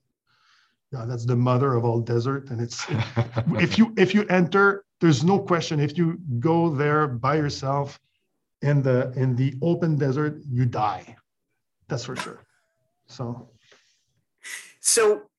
"Yeah, 0.92 1.06
that's 1.06 1.28
the 1.28 1.36
mother 1.36 1.76
of 1.76 1.86
all 1.86 2.02
desert." 2.02 2.50
And 2.50 2.60
it's 2.60 2.84
if 3.66 3.78
you 3.78 3.94
if 3.98 4.16
you 4.16 4.26
enter, 4.30 4.84
there's 5.00 5.24
no 5.24 5.38
question. 5.38 5.80
If 5.80 5.96
you 5.96 6.18
go 6.40 6.72
there 6.72 7.08
by 7.08 7.36
yourself 7.36 8.00
in 8.64 8.82
the 8.82 9.14
in 9.16 9.36
the 9.36 9.54
open 9.62 9.98
desert, 9.98 10.42
you 10.50 10.66
die. 10.66 11.16
That's 11.88 12.06
for 12.06 12.16
sure. 12.16 12.42
So, 13.06 13.52
so 14.80 15.30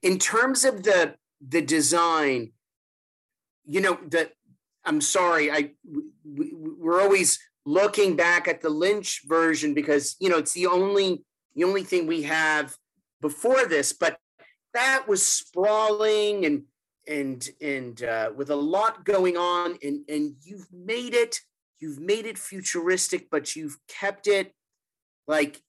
in 0.00 0.20
terms 0.20 0.64
of 0.64 0.84
the 0.84 1.16
the 1.40 1.60
design, 1.60 2.52
you 3.64 3.80
know 3.80 3.98
that 4.10 4.37
I'm 4.88 5.02
sorry, 5.02 5.50
I 5.50 5.72
we, 6.24 6.52
we're 6.54 7.02
always 7.02 7.38
looking 7.66 8.16
back 8.16 8.48
at 8.48 8.62
the 8.62 8.70
Lynch 8.70 9.22
version 9.26 9.74
because 9.74 10.16
you 10.18 10.30
know 10.30 10.38
it's 10.38 10.54
the 10.54 10.66
only 10.66 11.24
the 11.54 11.64
only 11.64 11.84
thing 11.84 12.06
we 12.06 12.22
have 12.22 12.74
before 13.20 13.66
this, 13.66 13.92
but 13.92 14.18
that 14.72 15.06
was 15.06 15.24
sprawling 15.24 16.46
and 16.46 16.62
and 17.06 17.48
and 17.60 18.02
uh, 18.02 18.30
with 18.34 18.48
a 18.48 18.56
lot 18.56 19.04
going 19.04 19.36
on, 19.36 19.76
and 19.82 20.08
and 20.08 20.36
you've 20.42 20.72
made 20.72 21.12
it 21.12 21.38
you've 21.80 22.00
made 22.00 22.24
it 22.24 22.38
futuristic, 22.38 23.28
but 23.30 23.54
you've 23.54 23.76
kept 23.88 24.26
it 24.26 24.54
like 25.26 25.60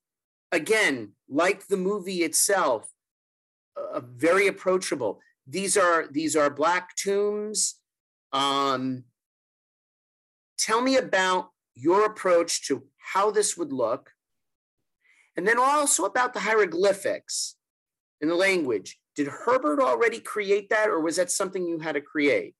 again, 0.53 1.11
like 1.27 1.67
the 1.67 1.77
movie 1.77 2.23
itself, 2.23 2.89
uh, 3.75 3.99
very 3.99 4.47
approachable. 4.47 5.19
These 5.45 5.75
are 5.75 6.07
these 6.09 6.37
are 6.37 6.49
black 6.49 6.95
tombs. 6.95 7.75
Um, 8.31 9.03
tell 10.59 10.81
me 10.81 10.97
about 10.97 11.49
your 11.75 12.05
approach 12.05 12.67
to 12.67 12.83
how 13.13 13.31
this 13.31 13.57
would 13.57 13.73
look, 13.73 14.11
and 15.35 15.47
then 15.47 15.57
also 15.57 16.05
about 16.05 16.33
the 16.33 16.41
hieroglyphics 16.41 17.55
in 18.21 18.27
the 18.27 18.35
language. 18.35 18.99
Did 19.15 19.27
Herbert 19.27 19.79
already 19.79 20.19
create 20.19 20.69
that, 20.69 20.89
or 20.89 21.01
was 21.01 21.15
that 21.15 21.31
something 21.31 21.65
you 21.65 21.79
had 21.79 21.95
to 21.95 22.01
create? 22.01 22.55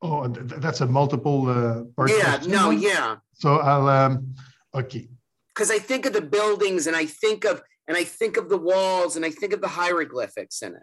Oh, 0.00 0.28
that's 0.28 0.80
a 0.80 0.86
multiple 0.86 1.48
uh, 1.48 1.84
part. 1.96 2.10
Yeah, 2.10 2.40
no, 2.46 2.70
yeah. 2.70 3.16
So 3.34 3.56
I'll 3.56 3.88
um, 3.88 4.34
okay 4.74 5.08
because 5.54 5.70
I 5.70 5.78
think 5.78 6.06
of 6.06 6.12
the 6.12 6.22
buildings 6.22 6.86
and 6.86 6.96
I 6.96 7.06
think 7.06 7.44
of 7.44 7.62
and 7.88 7.96
I 7.96 8.04
think 8.04 8.36
of 8.36 8.48
the 8.48 8.58
walls 8.58 9.16
and 9.16 9.24
I 9.24 9.30
think 9.30 9.52
of 9.52 9.60
the 9.60 9.68
hieroglyphics 9.68 10.62
in 10.62 10.74
it. 10.74 10.82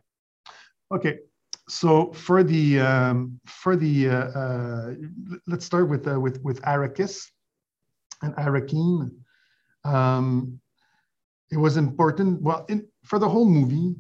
Okay, 0.94 1.20
so 1.70 2.12
for 2.14 2.44
the 2.44 2.80
um, 2.80 3.40
for 3.46 3.76
the 3.76 4.10
uh, 4.10 4.14
uh, 4.14 4.94
let's 5.48 5.66
start 5.66 5.88
with 5.88 6.08
uh, 6.08 6.20
with 6.20 6.42
with 6.44 6.62
Arrakis 6.64 7.28
and 8.22 8.36
Arrakeen. 8.36 9.12
Um, 9.86 10.60
it 11.52 11.58
was 11.58 11.78
important. 11.78 12.42
Well, 12.42 12.66
in, 12.70 12.88
for 13.04 13.20
the 13.20 13.30
whole 13.30 13.48
movie, 13.48 13.96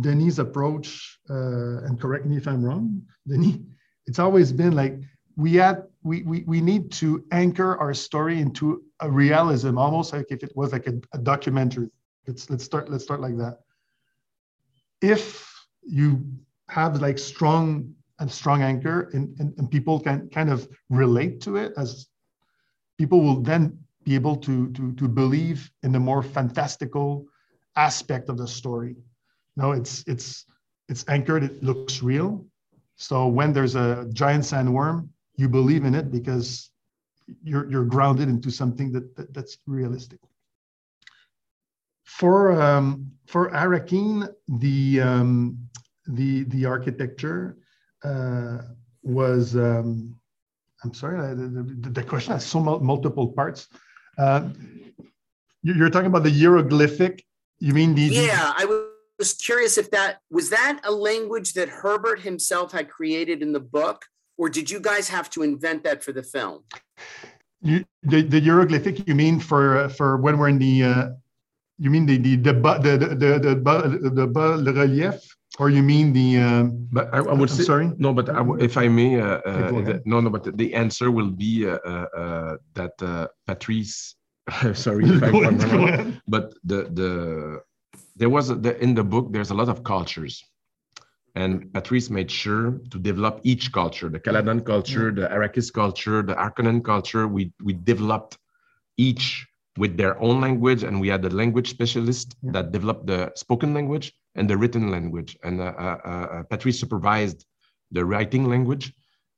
Denis' 0.00 0.38
approach, 0.38 1.18
uh, 1.28 1.84
and 1.84 2.00
correct 2.00 2.26
me 2.26 2.36
if 2.36 2.46
I'm 2.46 2.62
wrong, 2.62 3.02
Denis. 3.28 3.58
It's 4.06 4.18
always 4.18 4.52
been 4.52 4.72
like 4.72 4.98
we 5.36 5.54
had 5.54 5.84
we, 6.02 6.22
we 6.22 6.44
we 6.46 6.60
need 6.60 6.92
to 6.92 7.24
anchor 7.32 7.76
our 7.78 7.94
story 7.94 8.40
into 8.40 8.82
a 9.00 9.10
realism, 9.10 9.78
almost 9.78 10.12
like 10.12 10.26
if 10.30 10.42
it 10.42 10.52
was 10.54 10.72
like 10.72 10.86
a, 10.86 10.94
a 11.14 11.18
documentary. 11.18 11.90
Let's 12.26 12.50
let's 12.50 12.64
start 12.64 12.90
let's 12.90 13.04
start 13.04 13.20
like 13.20 13.38
that. 13.38 13.60
If 15.00 15.48
you 15.82 16.24
have 16.72 17.02
like 17.02 17.18
strong 17.18 17.94
and 18.18 18.30
strong 18.30 18.62
anchor 18.62 19.10
and, 19.12 19.38
and, 19.38 19.52
and 19.58 19.70
people 19.70 20.00
can 20.00 20.28
kind 20.30 20.50
of 20.50 20.68
relate 20.88 21.40
to 21.42 21.56
it 21.56 21.72
as 21.76 22.06
people 22.98 23.20
will 23.20 23.40
then 23.40 23.78
be 24.04 24.14
able 24.14 24.36
to, 24.36 24.70
to, 24.72 24.92
to 24.92 25.06
believe 25.08 25.70
in 25.82 25.92
the 25.92 26.00
more 26.00 26.22
fantastical 26.22 27.26
aspect 27.76 28.28
of 28.28 28.36
the 28.38 28.48
story. 28.48 28.96
No, 29.56 29.72
it's 29.72 30.02
it's 30.06 30.46
it's 30.88 31.04
anchored, 31.08 31.42
it 31.44 31.62
looks 31.62 32.02
real. 32.02 32.44
So 32.96 33.26
when 33.26 33.52
there's 33.52 33.74
a 33.74 34.08
giant 34.12 34.44
sandworm, 34.44 35.08
you 35.36 35.48
believe 35.48 35.84
in 35.84 35.94
it 35.94 36.10
because 36.10 36.70
you're, 37.42 37.70
you're 37.70 37.84
grounded 37.84 38.28
into 38.28 38.50
something 38.50 38.92
that, 38.92 39.16
that 39.16 39.34
that's 39.34 39.58
realistic. 39.66 40.20
For 42.04 42.60
um, 42.60 43.12
for 43.26 43.50
Arrakeen, 43.50 44.28
the 44.48 45.00
um, 45.00 45.58
the 46.06 46.44
the 46.44 46.66
architecture 46.66 47.56
uh, 48.04 48.58
was 49.02 49.56
um, 49.56 50.16
I'm 50.84 50.94
sorry, 50.94 51.34
the, 51.34 51.46
the, 51.46 51.90
the, 51.90 52.02
question 52.02 52.32
has 52.32 52.44
so 52.44 52.60
multiple 52.60 53.28
parts. 53.28 53.68
Uh, 54.18 54.48
you're 55.62 55.90
talking 55.90 56.08
about 56.08 56.24
the 56.24 56.30
hieroglyphic. 56.30 57.24
You 57.60 57.72
mean 57.72 57.94
the? 57.94 58.02
Yeah, 58.02 58.52
I 58.56 58.86
was 59.18 59.34
curious 59.34 59.78
if 59.78 59.90
that 59.92 60.18
was 60.30 60.50
that 60.50 60.80
a 60.84 60.90
language 60.90 61.52
that 61.52 61.68
Herbert 61.68 62.20
himself 62.20 62.72
had 62.72 62.88
created 62.88 63.42
in 63.42 63.52
the 63.52 63.60
book, 63.60 64.04
or 64.36 64.48
did 64.48 64.70
you 64.70 64.80
guys 64.80 65.08
have 65.08 65.30
to 65.30 65.42
invent 65.42 65.84
that 65.84 66.02
for 66.02 66.12
the 66.12 66.22
film? 66.22 66.64
You, 67.60 67.84
the, 68.02 68.22
the 68.22 68.40
hieroglyphic 68.40 69.06
you 69.06 69.14
mean 69.14 69.38
for 69.38 69.78
uh, 69.78 69.88
for 69.88 70.16
when 70.16 70.36
we're 70.36 70.48
in 70.48 70.58
the 70.58 70.82
uh, 70.82 71.08
you 71.78 71.90
mean 71.90 72.06
the 72.06 72.16
the 72.18 72.36
the 72.36 72.52
the 72.52 72.80
the 72.82 73.38
the, 73.38 73.38
the, 73.38 74.26
the, 74.26 74.62
the 74.64 74.72
relief 74.72 75.31
or 75.58 75.68
you 75.70 75.82
mean 75.82 76.12
the 76.12 76.38
um, 76.38 76.88
but 76.92 77.12
I, 77.12 77.18
I 77.18 77.20
would 77.20 77.50
I'm 77.50 77.56
say 77.56 77.64
sorry? 77.64 77.92
no 77.98 78.12
but 78.12 78.28
I, 78.30 78.42
if 78.58 78.76
I 78.76 78.88
may 78.88 79.20
uh, 79.20 79.40
uh, 79.44 79.70
the, 79.70 80.02
no 80.04 80.20
no 80.20 80.30
but 80.30 80.56
the 80.56 80.74
answer 80.74 81.10
will 81.10 81.30
be 81.30 81.68
uh, 81.68 81.78
uh, 81.84 82.06
uh 82.16 82.56
that 82.74 82.94
uh, 83.02 83.28
Patrice 83.46 84.16
sorry 84.72 85.04
if 85.06 85.22
I 85.22 86.12
but 86.26 86.54
the 86.64 86.88
the 86.92 87.60
there 88.16 88.30
was 88.30 88.50
a, 88.50 88.54
the, 88.54 88.80
in 88.82 88.94
the 88.94 89.04
book 89.04 89.32
there's 89.32 89.50
a 89.50 89.54
lot 89.54 89.68
of 89.68 89.84
cultures. 89.84 90.44
And 91.34 91.72
Patrice 91.72 92.10
made 92.10 92.30
sure 92.30 92.78
to 92.90 92.98
develop 92.98 93.40
each 93.42 93.72
culture, 93.72 94.10
the 94.10 94.20
Caladan 94.20 94.66
culture, 94.66 95.10
the 95.10 95.28
Arrakis 95.28 95.72
culture, 95.72 96.22
the 96.22 96.34
Harkonnen 96.34 96.84
culture. 96.84 97.26
We, 97.26 97.52
we 97.62 97.72
developed 97.72 98.36
each 98.98 99.46
with 99.78 99.96
their 99.96 100.20
own 100.20 100.42
language, 100.42 100.82
and 100.82 101.00
we 101.00 101.08
had 101.08 101.24
a 101.24 101.30
language 101.30 101.70
specialist 101.70 102.36
yeah. 102.42 102.52
that 102.52 102.72
developed 102.72 103.06
the 103.06 103.32
spoken 103.34 103.72
language 103.72 104.12
and 104.34 104.48
the 104.48 104.56
written 104.56 104.90
language. 104.90 105.36
And 105.42 105.60
uh, 105.60 105.74
uh, 105.78 105.98
uh, 106.04 106.42
Patrice 106.44 106.80
supervised 106.80 107.44
the 107.90 108.04
writing 108.04 108.48
language. 108.48 108.92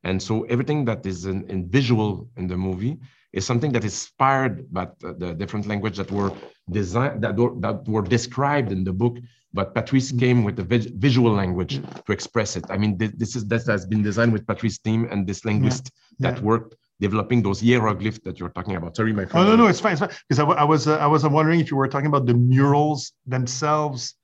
And 0.05 0.23
so 0.23 0.45
everything 0.45 0.85
that 0.85 1.05
is 1.07 1.25
in, 1.25 1.49
in 1.51 1.69
visual 1.69 2.29
in 2.37 2.47
the 2.47 2.57
movie 2.57 2.99
is 3.33 3.45
something 3.45 3.73
that 3.73 3.85
is 3.85 3.93
inspired 3.93 4.73
by 4.73 4.89
the 5.01 5.35
different 5.35 5.67
language 5.67 5.97
that 5.97 6.11
were 6.11 6.33
designed 6.71 7.23
that 7.23 7.37
were, 7.37 7.55
that 7.61 7.87
were 7.89 8.03
described 8.03 8.71
in 8.71 8.85
the 8.85 8.93
book 8.93 9.19
but 9.55 9.73
Patrice 9.73 10.11
came 10.11 10.43
with 10.43 10.59
a 10.59 10.65
visual 10.65 11.33
language 11.33 11.81
to 12.07 12.13
express 12.13 12.57
it. 12.57 12.65
I 12.71 12.77
mean, 12.77 12.99
this 12.99 13.37
is 13.37 13.47
that 13.47 13.65
has 13.67 13.87
been 13.87 14.03
designed 14.03 14.33
with 14.33 14.45
Patrice's 14.47 14.81
team 14.81 15.07
and 15.11 15.27
this 15.27 15.45
linguist 15.45 15.93
yeah. 16.19 16.31
that 16.31 16.39
yeah. 16.39 16.45
worked 16.45 16.75
developing 17.01 17.41
those 17.41 17.61
hieroglyphs 17.61 18.19
that 18.25 18.41
you're 18.41 18.51
talking 18.51 18.75
about. 18.75 18.97
Sorry, 18.97 19.13
my 19.13 19.25
friend. 19.25 19.47
Oh 19.47 19.51
no, 19.51 19.57
no, 19.57 19.67
it's 19.69 19.81
fine. 19.81 19.93
It's 19.93 20.01
fine. 20.01 20.11
Because 20.29 20.41
I, 20.41 20.45
I, 20.45 20.65
was 20.65 20.89
uh, 20.89 20.99
I 20.99 21.07
was 21.07 21.25
wondering 21.25 21.61
if 21.61 21.71
you 21.71 21.77
were 21.77 21.87
talking 21.89 22.09
about 22.09 22.27
the 22.27 22.35
murals 22.35 23.13
themselves 23.27 24.15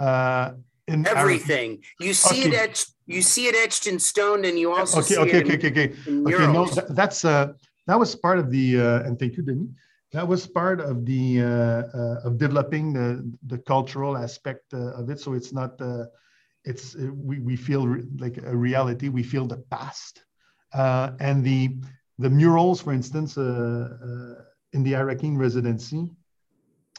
uh, 0.00 0.52
in 0.88 1.06
everything. 1.06 1.82
You 2.00 2.14
see 2.14 2.40
Okay. 2.40 2.48
it 2.48 2.54
etched. 2.54 2.88
You 3.06 3.22
see 3.22 3.46
it 3.46 3.54
etched 3.54 3.86
in 3.86 3.98
stone, 3.98 4.44
and 4.44 4.58
you 4.58 4.72
also 4.72 5.00
okay, 5.00 5.14
see 5.14 5.18
okay, 5.18 5.38
it 5.38 5.44
okay, 5.44 5.54
in, 5.54 5.58
okay, 5.58 5.70
okay. 5.70 5.86
in 6.06 6.26
Okay, 6.26 6.46
no, 6.52 6.66
that, 6.66 6.94
that's 6.94 7.24
uh, 7.24 7.52
that 7.86 7.98
was 7.98 8.14
part 8.14 8.38
of 8.38 8.50
the 8.50 8.80
uh, 8.80 9.06
and 9.06 9.18
thank 9.18 9.36
you, 9.36 9.42
Denis. 9.42 9.68
That 10.12 10.26
was 10.26 10.46
part 10.46 10.80
of 10.80 11.06
the 11.06 11.42
uh, 11.42 11.46
uh, 11.46 12.26
of 12.26 12.38
developing 12.38 12.92
the 12.92 13.08
the 13.46 13.58
cultural 13.58 14.16
aspect 14.16 14.74
uh, 14.74 14.98
of 14.98 15.10
it. 15.10 15.20
So 15.20 15.34
it's 15.34 15.52
not 15.52 15.80
uh, 15.80 16.06
it's 16.64 16.94
we 17.28 17.38
we 17.40 17.56
feel 17.56 17.86
re- 17.86 18.06
like 18.18 18.38
a 18.38 18.56
reality. 18.56 19.08
We 19.08 19.22
feel 19.22 19.46
the 19.46 19.62
past, 19.70 20.24
uh, 20.72 21.12
and 21.20 21.44
the 21.44 21.76
the 22.18 22.30
murals, 22.30 22.80
for 22.82 22.92
instance, 22.92 23.38
uh, 23.38 23.42
uh, 23.42 24.42
in 24.72 24.82
the 24.82 24.92
Arrakeen 24.92 25.38
residency, 25.38 26.10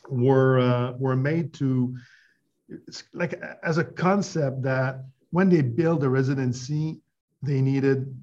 were 0.09 0.59
uh, 0.59 0.91
were 0.97 1.15
made 1.15 1.53
to 1.55 1.95
it's 2.87 3.03
like 3.13 3.39
as 3.63 3.77
a 3.77 3.83
concept 3.83 4.61
that 4.63 5.05
when 5.31 5.49
they 5.49 5.61
build 5.61 6.03
a 6.03 6.09
residency, 6.09 7.01
they 7.41 7.61
needed 7.61 8.13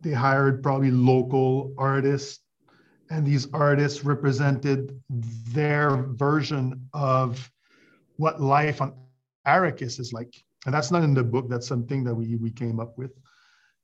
they 0.00 0.12
hired 0.12 0.62
probably 0.62 0.90
local 0.90 1.72
artists 1.78 2.40
and 3.10 3.26
these 3.26 3.46
artists 3.52 4.04
represented 4.04 5.00
their 5.10 6.08
version 6.14 6.88
of 6.92 7.50
what 8.16 8.40
life 8.40 8.80
on 8.80 8.94
Arrakis 9.46 10.00
is 10.00 10.12
like. 10.12 10.34
And 10.64 10.74
that's 10.74 10.90
not 10.90 11.02
in 11.02 11.14
the 11.14 11.22
book. 11.22 11.48
That's 11.48 11.66
something 11.66 12.04
that 12.04 12.14
we 12.14 12.36
we 12.36 12.50
came 12.50 12.80
up 12.80 12.96
with. 12.96 13.12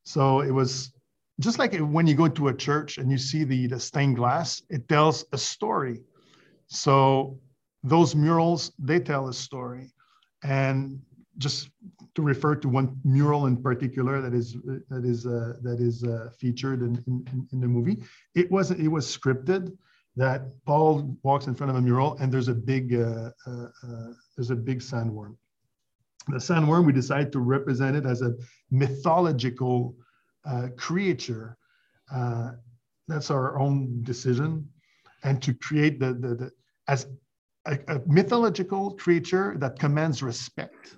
So 0.04 0.40
it 0.40 0.50
was 0.50 0.92
just 1.40 1.58
like 1.58 1.76
when 1.76 2.06
you 2.06 2.14
go 2.14 2.28
to 2.28 2.48
a 2.48 2.54
church 2.54 2.98
and 2.98 3.10
you 3.10 3.18
see 3.18 3.44
the 3.44 3.66
the 3.66 3.78
stained 3.78 4.16
glass, 4.16 4.62
it 4.70 4.88
tells 4.88 5.24
a 5.32 5.38
story. 5.38 6.00
So 6.68 7.38
those 7.82 8.14
murals 8.14 8.72
they 8.78 8.98
tell 8.98 9.28
a 9.28 9.34
story, 9.34 9.92
and 10.42 11.00
just 11.38 11.70
to 12.14 12.22
refer 12.22 12.56
to 12.56 12.68
one 12.68 12.98
mural 13.04 13.46
in 13.46 13.56
particular 13.56 14.20
that 14.20 14.34
is 14.34 14.56
that 14.88 15.04
is 15.04 15.26
uh, 15.26 15.54
that 15.62 15.80
is 15.80 16.04
uh, 16.04 16.30
featured 16.36 16.82
in, 16.82 17.02
in, 17.06 17.48
in 17.52 17.60
the 17.60 17.68
movie. 17.68 18.02
It 18.34 18.50
was 18.50 18.70
it 18.70 18.88
was 18.88 19.06
scripted 19.06 19.76
that 20.16 20.42
Paul 20.64 21.16
walks 21.22 21.46
in 21.46 21.54
front 21.54 21.70
of 21.70 21.76
a 21.76 21.80
mural 21.80 22.16
and 22.18 22.32
there's 22.32 22.48
a 22.48 22.54
big 22.54 22.94
uh, 22.94 23.30
uh, 23.46 23.68
uh, 23.84 24.12
there's 24.36 24.50
a 24.50 24.56
big 24.56 24.80
sandworm. 24.80 25.36
The 26.26 26.38
sandworm 26.38 26.84
we 26.84 26.92
decided 26.92 27.32
to 27.32 27.40
represent 27.40 27.96
it 27.96 28.04
as 28.04 28.20
a 28.20 28.34
mythological 28.70 29.94
uh, 30.44 30.68
creature. 30.76 31.56
That's 33.06 33.30
our 33.30 33.58
own 33.58 34.02
decision, 34.02 34.68
and 35.24 35.40
to 35.42 35.54
create 35.54 35.98
the 35.98 36.12
the, 36.12 36.34
the 36.34 36.50
as 36.88 37.06
a, 37.68 37.78
a 37.94 38.00
mythological 38.06 38.92
creature 38.92 39.54
that 39.58 39.78
commands 39.78 40.22
respect 40.22 40.96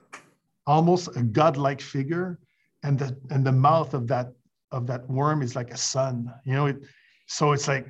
almost 0.67 1.09
a 1.17 1.23
godlike 1.23 1.81
figure 1.81 2.39
and 2.83 2.99
the 2.99 3.17
and 3.31 3.45
the 3.45 3.53
mouth 3.53 3.93
of 3.95 4.07
that 4.07 4.29
of 4.73 4.87
that 4.87 5.09
worm 5.09 5.43
is 5.43 5.57
like 5.57 5.71
a 5.73 5.77
sun 5.77 6.33
you 6.45 6.55
know 6.55 6.67
it 6.67 6.77
so 7.27 7.53
it's 7.53 7.69
like 7.69 7.87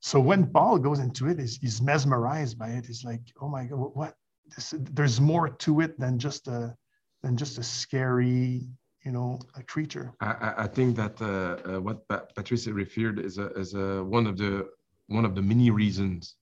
so 0.00 0.18
when 0.18 0.46
paul 0.46 0.78
goes 0.78 0.98
into 0.98 1.28
it 1.28 1.38
he's, 1.38 1.56
he's 1.58 1.80
mesmerized 1.82 2.58
by 2.58 2.70
it. 2.70 2.86
He's 2.86 3.04
like 3.04 3.22
oh 3.40 3.48
my 3.48 3.64
god 3.64 3.78
what? 3.94 4.14
This, 4.56 4.74
there's 4.98 5.20
more 5.20 5.48
to 5.64 5.80
it 5.80 5.98
than 5.98 6.18
just 6.18 6.48
a 6.48 6.74
than 7.22 7.36
just 7.36 7.58
a 7.58 7.62
scary 7.62 8.68
you 9.04 9.12
know 9.12 9.38
a 9.56 9.62
creature. 9.62 10.12
I, 10.20 10.54
I- 10.64 10.66
think 10.66 10.96
that 10.96 11.20
uh, 11.20 11.76
uh, 11.76 11.80
what 11.80 12.06
pa- 12.08 12.26
Patricia 12.36 12.72
referred 12.72 13.18
is 13.18 13.38
a, 13.38 13.48
is 13.62 13.74
a, 13.74 14.02
one 14.04 14.26
of 14.26 14.36
the 14.36 14.68
one 15.06 15.24
of 15.24 15.34
the 15.34 15.42
many 15.42 15.70
reasons 15.70 16.36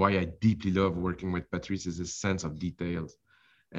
why 0.00 0.10
I 0.22 0.24
deeply 0.46 0.72
love 0.80 0.94
working 1.08 1.30
with 1.34 1.50
Patrice 1.54 1.86
is 1.90 1.98
his 2.04 2.12
sense 2.24 2.42
of 2.44 2.58
details. 2.68 3.10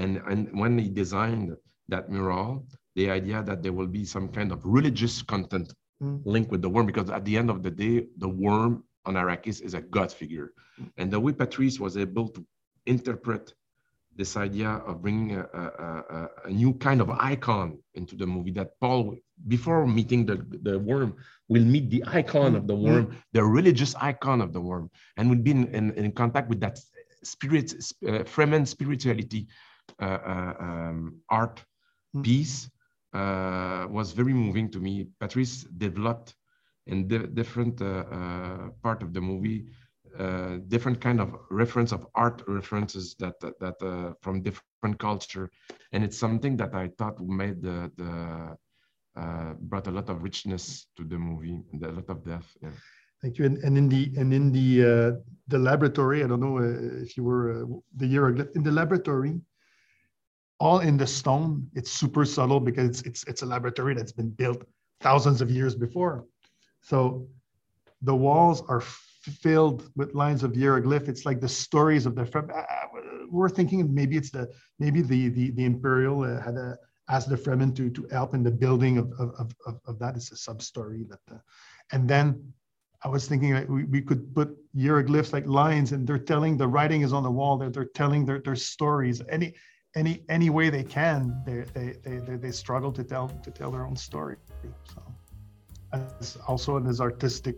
And, 0.01 0.11
and 0.31 0.39
when 0.61 0.73
he 0.83 0.89
designed 1.03 1.49
that 1.93 2.09
mural, 2.15 2.49
the 2.97 3.05
idea 3.19 3.39
that 3.49 3.59
there 3.63 3.75
will 3.79 3.91
be 3.99 4.05
some 4.15 4.27
kind 4.37 4.49
of 4.51 4.59
religious 4.77 5.15
content 5.33 5.69
Mm. 6.01 6.19
linked 6.25 6.51
with 6.53 6.63
the 6.63 6.69
worm, 6.75 6.87
because 6.91 7.09
at 7.17 7.23
the 7.25 7.37
end 7.37 7.49
of 7.51 7.61
the 7.61 7.69
day, 7.83 7.95
the 8.23 8.31
worm 8.45 8.83
on 9.07 9.13
Arrakis 9.21 9.61
is 9.61 9.73
a 9.75 9.81
god 9.95 10.09
figure. 10.11 10.49
And 10.97 11.07
the 11.11 11.19
way 11.19 11.31
Patrice 11.31 11.77
was 11.79 11.95
able 11.95 12.27
to 12.29 12.41
interpret 12.93 13.53
this 14.15 14.35
idea 14.37 14.69
of 14.69 15.01
bringing 15.01 15.37
a, 15.37 15.41
a, 15.53 15.63
a, 16.15 16.29
a 16.45 16.51
new 16.51 16.73
kind 16.73 17.01
of 17.01 17.09
icon 17.09 17.79
into 17.95 18.15
the 18.15 18.25
movie 18.25 18.51
that 18.51 18.79
Paul, 18.79 19.15
before 19.47 19.87
meeting 19.87 20.25
the, 20.25 20.45
the 20.61 20.77
worm, 20.79 21.15
will 21.47 21.63
meet 21.65 21.89
the 21.89 22.03
icon 22.07 22.55
of 22.55 22.67
the 22.67 22.75
worm, 22.75 23.17
the 23.33 23.43
religious 23.43 23.95
icon 23.95 24.41
of 24.41 24.53
the 24.53 24.61
worm, 24.61 24.89
and 25.17 25.29
will 25.29 25.37
be 25.37 25.51
in, 25.51 25.67
in, 25.73 25.91
in 25.93 26.11
contact 26.11 26.49
with 26.49 26.59
that 26.61 26.79
spirit, 27.23 27.73
uh, 28.07 28.23
Fremen 28.23 28.67
spirituality 28.67 29.47
uh, 30.01 30.05
uh, 30.05 30.53
um, 30.59 31.15
art 31.29 31.63
Mm. 32.15 32.23
piece 32.23 32.69
uh, 33.13 33.87
was 33.89 34.11
very 34.11 34.33
moving 34.33 34.69
to 34.71 34.79
me. 34.79 35.07
Patrice 35.19 35.63
developed 35.77 36.35
in 36.87 37.07
di- 37.07 37.27
different 37.27 37.81
uh, 37.81 38.03
uh, 38.11 38.69
part 38.83 39.01
of 39.01 39.13
the 39.13 39.21
movie 39.21 39.67
uh, 40.17 40.57
different 40.67 40.99
kind 41.01 41.19
of 41.19 41.35
reference 41.49 41.91
of 41.91 42.05
art 42.15 42.41
references 42.47 43.15
that 43.19 43.39
that, 43.39 43.81
uh, 43.81 44.13
from 44.21 44.41
different 44.41 44.99
culture, 44.99 45.49
and 45.91 46.03
it's 46.03 46.17
something 46.17 46.57
that 46.57 46.73
I 46.73 46.89
thought 46.97 47.19
made 47.19 47.61
the 47.61 47.91
the 47.97 48.57
uh, 49.15 49.53
brought 49.59 49.87
a 49.87 49.91
lot 49.91 50.09
of 50.09 50.23
richness 50.23 50.87
to 50.97 51.03
the 51.03 51.17
movie 51.17 51.61
and 51.71 51.83
a 51.83 51.91
lot 51.91 52.09
of 52.09 52.23
depth. 52.25 52.57
Yeah. 52.61 52.69
Thank 53.21 53.37
you. 53.37 53.45
And, 53.45 53.57
and 53.59 53.77
in 53.77 53.87
the 53.89 54.11
and 54.17 54.33
in 54.33 54.51
the 54.51 54.69
uh, 54.83 55.11
the 55.47 55.59
laboratory, 55.59 56.23
I 56.23 56.27
don't 56.27 56.39
know 56.39 56.57
uh, 56.57 57.03
if 57.03 57.15
you 57.17 57.23
were 57.23 57.65
the 57.97 58.07
hieroglyph 58.07 58.49
in 58.55 58.63
the 58.63 58.71
laboratory, 58.71 59.39
all 60.59 60.79
in 60.79 60.97
the 60.97 61.07
stone. 61.07 61.67
It's 61.73 61.91
super 61.91 62.25
subtle 62.25 62.59
because 62.59 62.89
it's 62.89 63.01
it's 63.03 63.23
it's 63.25 63.41
a 63.43 63.45
laboratory 63.45 63.93
that's 63.93 64.11
been 64.11 64.29
built 64.29 64.63
thousands 65.01 65.41
of 65.41 65.51
years 65.51 65.75
before. 65.75 66.25
So 66.81 67.27
the 68.01 68.15
walls 68.15 68.63
are 68.67 68.81
filled 69.21 69.89
with 69.95 70.13
lines 70.13 70.43
of 70.43 70.55
hieroglyph. 70.55 71.07
It's 71.07 71.25
like 71.25 71.39
the 71.39 71.49
stories 71.49 72.05
of 72.05 72.15
the. 72.15 72.23
Uh, 72.23 72.63
we're 73.29 73.49
thinking 73.49 73.93
maybe 73.93 74.17
it's 74.17 74.31
the 74.31 74.49
maybe 74.79 75.01
the 75.01 75.29
the, 75.29 75.51
the 75.51 75.65
imperial 75.65 76.23
uh, 76.23 76.41
had 76.41 76.55
a, 76.55 76.77
asked 77.09 77.29
the 77.29 77.37
Fremen 77.37 77.75
to 77.75 77.89
to 77.89 78.07
help 78.11 78.33
in 78.33 78.43
the 78.43 78.51
building 78.51 78.97
of 78.97 79.11
of, 79.19 79.53
of, 79.65 79.79
of, 79.85 79.99
that. 79.99 80.15
It's 80.15 80.31
a 80.31 80.37
sub 80.37 80.61
story 80.61 81.05
that, 81.09 81.19
uh, 81.35 81.39
and 81.91 82.07
then 82.07 82.53
I 83.03 83.07
was 83.07 83.27
thinking 83.27 83.65
we, 83.67 83.83
we 83.85 84.01
could 84.01 84.33
put 84.33 84.55
hieroglyphs 84.79 85.33
like 85.33 85.45
lines 85.47 85.91
and 85.91 86.07
they're 86.07 86.19
telling 86.19 86.57
the 86.57 86.67
writing 86.67 87.01
is 87.01 87.13
on 87.13 87.23
the 87.23 87.31
wall. 87.31 87.57
They're, 87.57 87.69
they're 87.69 87.85
telling 87.85 88.25
their, 88.25 88.39
their 88.39 88.55
stories. 88.55 89.21
Any 89.29 89.53
any 89.95 90.23
any 90.29 90.49
way 90.49 90.69
they 90.69 90.83
can, 90.83 91.41
they 91.45 91.65
they, 91.73 91.93
they, 92.03 92.17
they, 92.17 92.35
they 92.37 92.51
struggle 92.51 92.91
to 92.93 93.03
tell 93.03 93.29
to 93.29 93.51
tell 93.51 93.71
their 93.71 93.85
own 93.85 93.95
story. 93.95 94.37
So 94.93 95.01
as 95.93 96.37
also 96.47 96.77
in 96.77 96.85
his 96.85 97.01
artistic, 97.01 97.57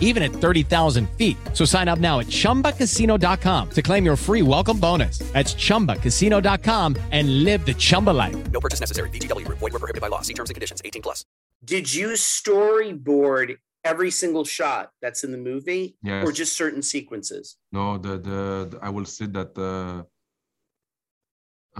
even 0.00 0.22
at 0.22 0.30
30,000 0.30 1.06
feet. 1.18 1.36
So 1.52 1.66
sign 1.66 1.88
up 1.88 1.98
now 1.98 2.20
at 2.20 2.28
chumbacasino.com 2.28 3.70
to 3.70 3.82
claim 3.82 4.04
your 4.06 4.16
free 4.16 4.42
welcome 4.42 4.78
bonus. 4.78 5.18
That's 5.34 5.54
chumbacasino.com 5.54 6.96
and 7.10 7.44
live 7.44 7.66
the 7.66 7.74
Chumba 7.74 8.10
life. 8.10 8.50
No 8.52 8.60
purchase 8.60 8.80
necessary. 8.80 9.10
VGW 9.10 9.44
Group. 9.44 9.58
Void 9.58 9.72
were 9.72 9.80
prohibited 9.80 10.00
by 10.00 10.08
law. 10.08 10.20
See 10.22 10.34
terms 10.34 10.48
and 10.50 10.54
conditions. 10.54 10.80
18 10.84 11.02
plus. 11.02 11.24
Did 11.64 11.92
you 11.92 12.10
storyboard 12.14 13.56
every 13.84 14.10
single 14.10 14.44
shot 14.44 14.90
that's 15.02 15.24
in 15.24 15.30
the 15.32 15.38
movie, 15.38 15.96
Yes. 16.02 16.26
or 16.26 16.32
just 16.32 16.54
certain 16.54 16.80
sequences? 16.82 17.56
No, 17.72 17.98
the, 17.98 18.18
the, 18.18 18.68
the- 18.70 18.78
I 18.82 18.88
will 18.90 19.04
say 19.04 19.26
that 19.26 19.56
uh, 19.58 20.04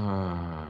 uh, 0.01 0.67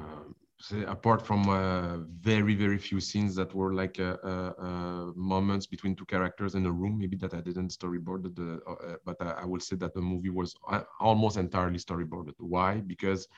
say 0.69 0.83
apart 0.85 1.21
from 1.29 1.41
uh, 1.49 1.99
very 2.33 2.55
very 2.55 2.79
few 2.79 3.01
scenes 3.09 3.35
that 3.35 3.51
were 3.55 3.73
like 3.83 3.97
uh, 4.01 4.17
uh, 4.33 4.53
uh, 4.67 5.05
moments 5.15 5.67
between 5.67 5.95
two 5.95 6.07
characters 6.07 6.55
in 6.55 6.65
a 6.67 6.73
room, 6.81 6.99
maybe 6.99 7.17
that 7.17 7.35
I 7.35 7.41
didn't 7.49 7.71
storyboard 7.79 8.23
uh, 8.27 8.71
uh, 8.71 8.97
but 9.05 9.17
I, 9.21 9.31
I 9.43 9.45
will 9.45 9.61
say 9.69 9.77
that 9.77 9.93
the 9.95 10.01
movie 10.01 10.31
was 10.41 10.55
almost 11.01 11.37
entirely 11.37 11.79
storyboarded. 11.79 12.35
Why? 12.39 12.81
Because 12.81 13.29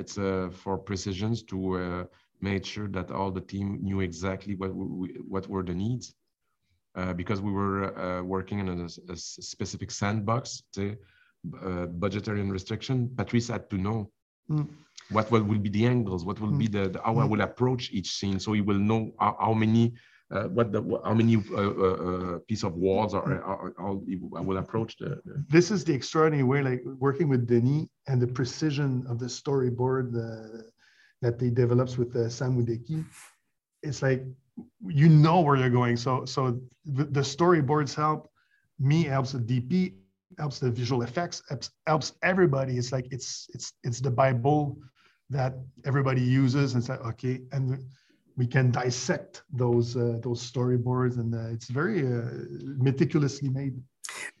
it's 0.00 0.16
for 0.62 0.74
precisions 0.90 1.42
to 1.52 1.58
make 2.40 2.64
sure 2.64 2.88
that 2.96 3.10
all 3.10 3.30
the 3.32 3.44
team 3.52 3.78
knew 3.82 4.00
exactly 4.00 4.54
what 4.54 4.72
we, 4.74 5.08
what 5.34 5.48
were 5.48 5.64
the 5.64 5.74
needs. 5.74 6.14
Because 7.20 7.40
we 7.40 7.52
were 7.52 8.22
working 8.22 8.58
in 8.60 8.68
a 9.14 9.16
specific 9.16 9.90
sandbox, 9.90 10.62
say, 10.76 10.96
budgetary 12.04 12.42
restriction, 12.42 13.10
Patrice 13.16 13.48
had 13.48 13.68
to 13.70 13.76
know 13.86 13.98
Mm. 14.50 14.66
What 15.12 15.30
will, 15.30 15.42
will 15.42 15.58
be 15.58 15.68
the 15.68 15.86
angles, 15.86 16.24
what 16.24 16.40
will 16.40 16.56
be 16.62 16.68
the, 16.76 16.88
the 16.88 17.00
how 17.04 17.14
I 17.18 17.24
Mm. 17.24 17.30
will 17.30 17.40
approach 17.42 17.90
each 17.92 18.10
scene, 18.18 18.38
so 18.40 18.52
he 18.52 18.60
will 18.60 18.78
know 18.78 19.12
how, 19.18 19.36
how 19.40 19.54
many 19.54 19.84
uh, 20.34 20.48
what 20.56 20.72
the 20.72 20.80
how 21.04 21.14
many 21.14 21.36
uh, 21.36 21.56
uh, 21.56 21.98
uh, 22.10 22.38
piece 22.48 22.62
of 22.68 22.72
walls 22.74 23.12
are, 23.14 23.24
are, 23.52 23.74
are, 23.78 23.96
I 24.38 24.40
will 24.48 24.58
approach 24.58 24.96
the, 24.96 25.20
the, 25.26 25.44
This 25.56 25.70
is 25.70 25.84
the 25.84 25.92
extraordinary 25.92 26.46
way, 26.52 26.62
like 26.62 26.82
working 27.06 27.28
with 27.28 27.46
Denis 27.46 27.86
and 28.08 28.20
the 28.20 28.26
precision 28.26 29.04
of 29.10 29.18
the 29.18 29.26
storyboard 29.26 30.06
that 31.20 31.38
they 31.38 31.50
develops 31.50 31.96
with 31.98 32.16
uh, 32.16 32.28
Sam 32.28 32.56
Hudecki. 32.56 33.04
It's 33.82 34.02
like 34.02 34.24
you 34.86 35.08
know 35.08 35.40
where 35.40 35.56
you're 35.56 35.76
going. 35.82 35.96
So 35.96 36.24
so 36.24 36.40
the, 36.84 37.04
the 37.04 37.20
storyboards 37.20 37.94
help. 37.94 38.30
Me 38.78 39.04
helps 39.04 39.32
the 39.32 39.38
DP, 39.38 39.94
helps 40.38 40.58
the 40.58 40.70
visual 40.70 41.02
effects, 41.02 41.42
helps, 41.48 41.70
helps 41.86 42.14
everybody. 42.22 42.76
It's 42.80 42.90
like 42.90 43.06
it's 43.10 43.48
it's 43.54 43.72
it's 43.84 44.00
the 44.00 44.10
Bible 44.10 44.78
that 45.32 45.52
everybody 45.84 46.22
uses. 46.42 46.74
And 46.74 46.82
say, 46.88 46.94
okay, 47.10 47.34
and 47.54 47.64
we 48.40 48.46
can 48.54 48.66
dissect 48.70 49.42
those 49.62 49.88
uh, 49.96 50.18
those 50.26 50.40
storyboards, 50.52 51.16
and 51.20 51.30
uh, 51.34 51.54
it's 51.54 51.68
very 51.80 52.00
uh, 52.16 52.30
meticulously 52.88 53.48
made. 53.60 53.74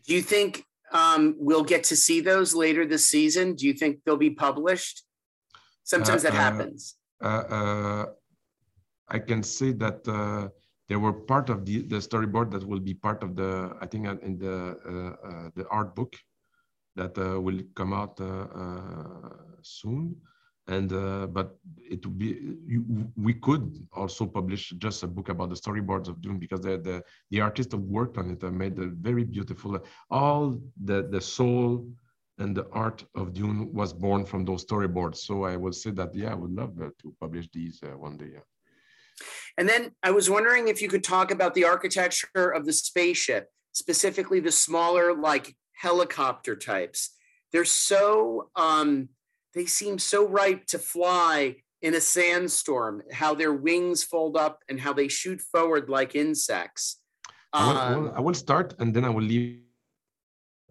Do 0.06 0.10
you 0.16 0.22
think 0.34 0.50
um, 1.00 1.22
we'll 1.46 1.68
get 1.74 1.82
to 1.90 1.96
see 1.96 2.18
those 2.20 2.50
later 2.64 2.82
this 2.86 3.04
season? 3.14 3.44
Do 3.58 3.66
you 3.68 3.74
think 3.80 3.92
they'll 4.02 4.24
be 4.30 4.34
published? 4.48 4.96
Sometimes 5.92 6.24
Uh, 6.24 6.30
that 6.30 6.36
uh, 6.38 6.42
happens. 6.46 6.80
uh, 7.28 7.44
uh, 7.58 8.04
I 9.16 9.18
can 9.28 9.42
say 9.42 9.70
that 9.84 10.00
uh, 10.08 10.48
they 10.88 10.96
were 11.04 11.12
part 11.32 11.46
of 11.54 11.58
the, 11.66 11.76
the 11.92 12.00
storyboard 12.08 12.48
that 12.52 12.64
will 12.70 12.84
be 12.90 12.94
part 12.94 13.20
of 13.26 13.30
the, 13.40 13.50
I 13.84 13.86
think, 13.90 14.02
uh, 14.06 14.16
in 14.26 14.38
the 14.44 14.56
uh, 14.92 15.28
uh, 15.28 15.46
the 15.56 15.64
art 15.78 15.90
book 15.98 16.12
that 16.98 17.14
uh, 17.18 17.40
will 17.44 17.60
come 17.78 17.92
out 18.00 18.14
uh, 18.20 18.46
uh, 18.62 19.30
soon. 19.62 20.04
And 20.68 20.92
uh, 20.92 21.26
but 21.26 21.56
it 21.90 22.06
would 22.06 22.18
be 22.18 22.38
you, 22.66 22.84
we 23.16 23.34
could 23.34 23.84
also 23.92 24.26
publish 24.26 24.70
just 24.78 25.02
a 25.02 25.08
book 25.08 25.28
about 25.28 25.48
the 25.48 25.56
storyboards 25.56 26.08
of 26.08 26.20
Dune 26.20 26.38
because 26.38 26.60
the 26.60 26.78
the, 26.78 27.02
the 27.30 27.40
artists 27.40 27.74
who 27.74 27.80
worked 27.80 28.16
on 28.16 28.30
it 28.30 28.44
uh, 28.44 28.50
made 28.50 28.78
a 28.78 28.86
very 28.86 29.24
beautiful. 29.24 29.78
all 30.10 30.60
the 30.84 31.08
the 31.10 31.20
soul 31.20 31.84
and 32.38 32.56
the 32.56 32.68
art 32.70 33.04
of 33.14 33.34
Dune 33.34 33.72
was 33.72 33.92
born 33.92 34.24
from 34.24 34.44
those 34.44 34.64
storyboards. 34.64 35.16
So 35.16 35.44
I 35.44 35.56
would 35.56 35.74
say 35.74 35.90
that 35.90 36.14
yeah, 36.14 36.32
I 36.32 36.34
would 36.34 36.52
love 36.52 36.80
uh, 36.80 36.90
to 37.00 37.14
publish 37.20 37.48
these 37.52 37.80
uh, 37.82 37.98
one 37.98 38.16
day. 38.16 38.30
Yeah. 38.34 38.46
And 39.58 39.68
then 39.68 39.92
I 40.02 40.10
was 40.10 40.30
wondering 40.30 40.68
if 40.68 40.80
you 40.80 40.88
could 40.88 41.04
talk 41.04 41.30
about 41.30 41.54
the 41.54 41.64
architecture 41.64 42.50
of 42.50 42.66
the 42.66 42.72
spaceship, 42.72 43.50
specifically 43.72 44.40
the 44.40 44.52
smaller, 44.52 45.14
like 45.14 45.54
helicopter 45.74 46.56
types. 46.56 47.10
They're 47.52 47.64
so, 47.64 48.50
um, 48.56 49.10
they 49.54 49.66
seem 49.66 49.98
so 49.98 50.26
ripe 50.26 50.66
to 50.66 50.78
fly 50.78 51.56
in 51.82 51.94
a 51.94 52.00
sandstorm, 52.00 53.02
how 53.12 53.34
their 53.34 53.52
wings 53.52 54.04
fold 54.04 54.36
up 54.36 54.62
and 54.68 54.80
how 54.80 54.92
they 54.92 55.08
shoot 55.08 55.40
forward 55.40 55.88
like 55.88 56.14
insects. 56.14 57.00
I 57.52 57.66
will, 57.68 57.78
I 57.78 57.92
Um, 57.92 58.04
will- 58.04 58.12
I 58.18 58.20
will 58.20 58.34
start 58.34 58.74
and 58.78 58.94
then 58.94 59.04
I 59.04 59.10
will 59.10 59.24
leave. 59.24 59.60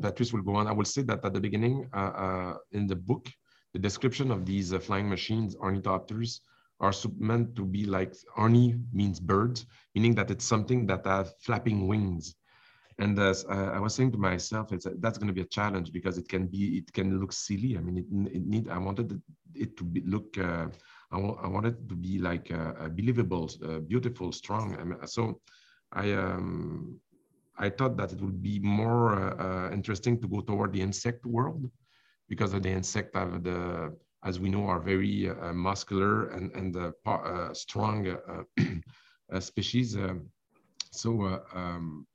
Patrice 0.01 0.33
will 0.33 0.41
go 0.41 0.55
on. 0.55 0.65
I 0.67 0.71
will 0.71 0.85
say 0.85 1.03
that 1.03 1.23
at 1.23 1.33
the 1.33 1.39
beginning, 1.39 1.87
uh, 1.93 2.13
uh, 2.25 2.57
in 2.71 2.87
the 2.87 2.95
book, 2.95 3.29
the 3.73 3.79
description 3.79 4.31
of 4.31 4.45
these 4.45 4.73
uh, 4.73 4.79
flying 4.79 5.07
machines, 5.07 5.55
ornithopters, 5.55 6.39
are 6.79 6.93
meant 7.19 7.55
to 7.55 7.63
be 7.63 7.85
like 7.85 8.13
orni 8.35 8.81
means 8.91 9.19
birds, 9.19 9.67
meaning 9.93 10.15
that 10.15 10.31
it's 10.31 10.45
something 10.45 10.87
that 10.87 11.05
have 11.05 11.31
flapping 11.39 11.87
wings. 11.87 12.35
And 13.01 13.17
uh, 13.17 13.33
I 13.77 13.79
was 13.79 13.95
saying 13.95 14.11
to 14.11 14.19
myself, 14.19 14.71
it's 14.71 14.85
that's 14.99 15.17
going 15.17 15.27
to 15.33 15.33
be 15.33 15.41
a 15.41 15.53
challenge 15.57 15.91
because 15.91 16.19
it 16.19 16.27
can 16.29 16.45
be, 16.45 16.77
it 16.81 16.93
can 16.93 17.19
look 17.19 17.33
silly. 17.33 17.75
I 17.75 17.81
mean, 17.81 17.97
it, 17.97 18.07
it 18.37 18.43
need. 18.45 18.69
I 18.69 18.77
wanted 18.77 19.19
it- 19.55 19.75
to 19.77 19.83
be, 19.83 20.01
look. 20.05 20.37
Uh, 20.37 20.67
I, 21.11 21.17
wanted 21.55 21.73
it 21.79 21.89
to 21.89 21.95
be 21.95 22.19
like 22.19 22.51
uh, 22.51 22.73
uh, 22.81 22.89
believable, 22.89 23.49
uh, 23.65 23.79
beautiful, 23.79 24.31
strong. 24.31 24.77
I 24.79 24.83
mean, 24.83 24.99
so 25.07 25.41
I 25.91 26.11
um, 26.13 26.99
I 27.57 27.69
thought 27.69 27.97
that 27.97 28.11
it 28.13 28.21
would 28.21 28.41
be 28.43 28.59
more 28.59 29.07
uh, 29.41 29.71
interesting 29.71 30.21
to 30.21 30.27
go 30.27 30.41
toward 30.41 30.71
the 30.71 30.81
insect 30.81 31.25
world 31.25 31.69
because 32.29 32.51
the 32.51 32.69
insect 32.69 33.15
have 33.15 33.43
the, 33.43 33.93
as 34.23 34.39
we 34.39 34.49
know, 34.49 34.67
are 34.67 34.79
very 34.79 35.15
muscular 35.53 36.29
and 36.35 36.51
and 36.59 36.71
strong 37.57 37.99
species. 39.39 39.95
Um, 39.95 40.29
so 40.91 41.09
um, 41.55 42.05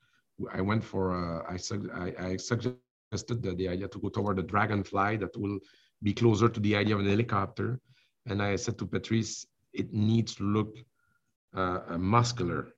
I 0.52 0.60
went 0.60 0.84
for 0.84 1.12
uh, 1.12 1.52
I, 1.52 1.56
sug- 1.56 1.90
I, 1.94 2.12
I 2.18 2.36
suggested 2.36 3.42
the, 3.42 3.54
the 3.56 3.68
idea 3.68 3.88
to 3.88 3.98
go 3.98 4.08
toward 4.08 4.36
the 4.36 4.42
dragonfly 4.42 5.16
that 5.18 5.36
will 5.36 5.58
be 6.02 6.12
closer 6.12 6.48
to 6.48 6.60
the 6.60 6.76
idea 6.76 6.94
of 6.94 7.00
an 7.00 7.08
helicopter. 7.08 7.80
And 8.26 8.42
I 8.42 8.56
said 8.56 8.78
to 8.78 8.86
Patrice, 8.86 9.46
it 9.72 9.92
needs 9.92 10.34
to 10.36 10.44
look 10.44 10.76
uh, 11.56 11.80
uh, 11.88 11.98
muscular 11.98 12.68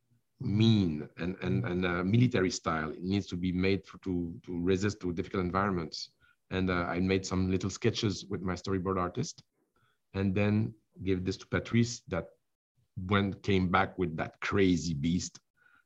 mean 0.40 1.08
and 1.18 1.36
and 1.42 1.64
and 1.64 1.84
uh, 1.84 2.04
military 2.04 2.50
style. 2.50 2.90
It 2.90 3.02
needs 3.02 3.26
to 3.28 3.36
be 3.36 3.50
made 3.50 3.84
for, 3.84 3.98
to 3.98 4.32
to 4.46 4.60
resist 4.60 5.00
to 5.00 5.12
difficult 5.12 5.44
environments. 5.44 6.10
And 6.50 6.70
uh, 6.70 6.86
I 6.88 7.00
made 7.00 7.26
some 7.26 7.50
little 7.50 7.70
sketches 7.70 8.24
with 8.30 8.40
my 8.40 8.54
storyboard 8.54 8.98
artist, 8.98 9.42
and 10.14 10.34
then 10.34 10.74
gave 11.02 11.24
this 11.24 11.36
to 11.38 11.46
Patrice. 11.48 12.02
That 12.08 12.26
when 13.06 13.34
came 13.34 13.68
back 13.68 13.98
with 13.98 14.16
that 14.16 14.40
crazy 14.40 14.94
beast. 14.94 15.40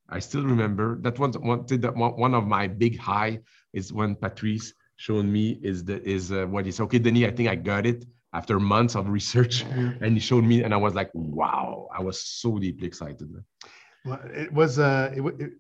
I 0.09 0.19
still 0.19 0.45
remember 0.45 0.99
that 1.03 1.19
one. 1.19 1.33
One 1.33 1.65
that 1.67 1.95
one, 1.97 2.35
of 2.35 2.47
my 2.47 2.67
big 2.67 2.99
high 2.99 3.41
is 3.73 3.93
when 3.93 4.15
Patrice 4.15 4.75
showed 4.97 5.25
me 5.25 5.59
is 5.62 5.85
the 5.85 6.03
is 6.09 6.33
uh, 6.33 6.47
what 6.47 6.67
he 6.67 6.73
said. 6.73 6.85
Okay, 6.85 6.99
Denis, 6.99 7.29
I 7.29 7.31
think 7.31 7.49
I 7.49 7.55
got 7.55 7.87
it 7.87 8.05
after 8.35 8.61
months 8.61 8.95
of 8.95 9.09
research, 9.09 9.62
and 10.03 10.15
he 10.15 10.21
showed 10.21 10.45
me, 10.45 10.62
and 10.62 10.75
I 10.75 10.77
was 10.77 10.95
like, 10.95 11.11
wow! 11.15 11.88
I 11.97 12.03
was 12.03 12.21
so 12.21 12.59
deeply 12.59 12.87
excited. 12.87 13.29
Well, 14.05 14.21
it 14.25 14.53
was 14.53 14.79
uh, 14.79 15.12
it, 15.17 15.23
it 15.41 15.53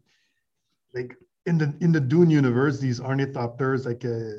like 0.94 1.16
in 1.46 1.58
the 1.58 1.74
in 1.80 1.92
the 1.92 2.00
Dune 2.00 2.30
universe, 2.30 2.78
these 2.78 3.00
ornithopters, 3.00 3.86
like 3.86 4.04
uh, 4.04 4.36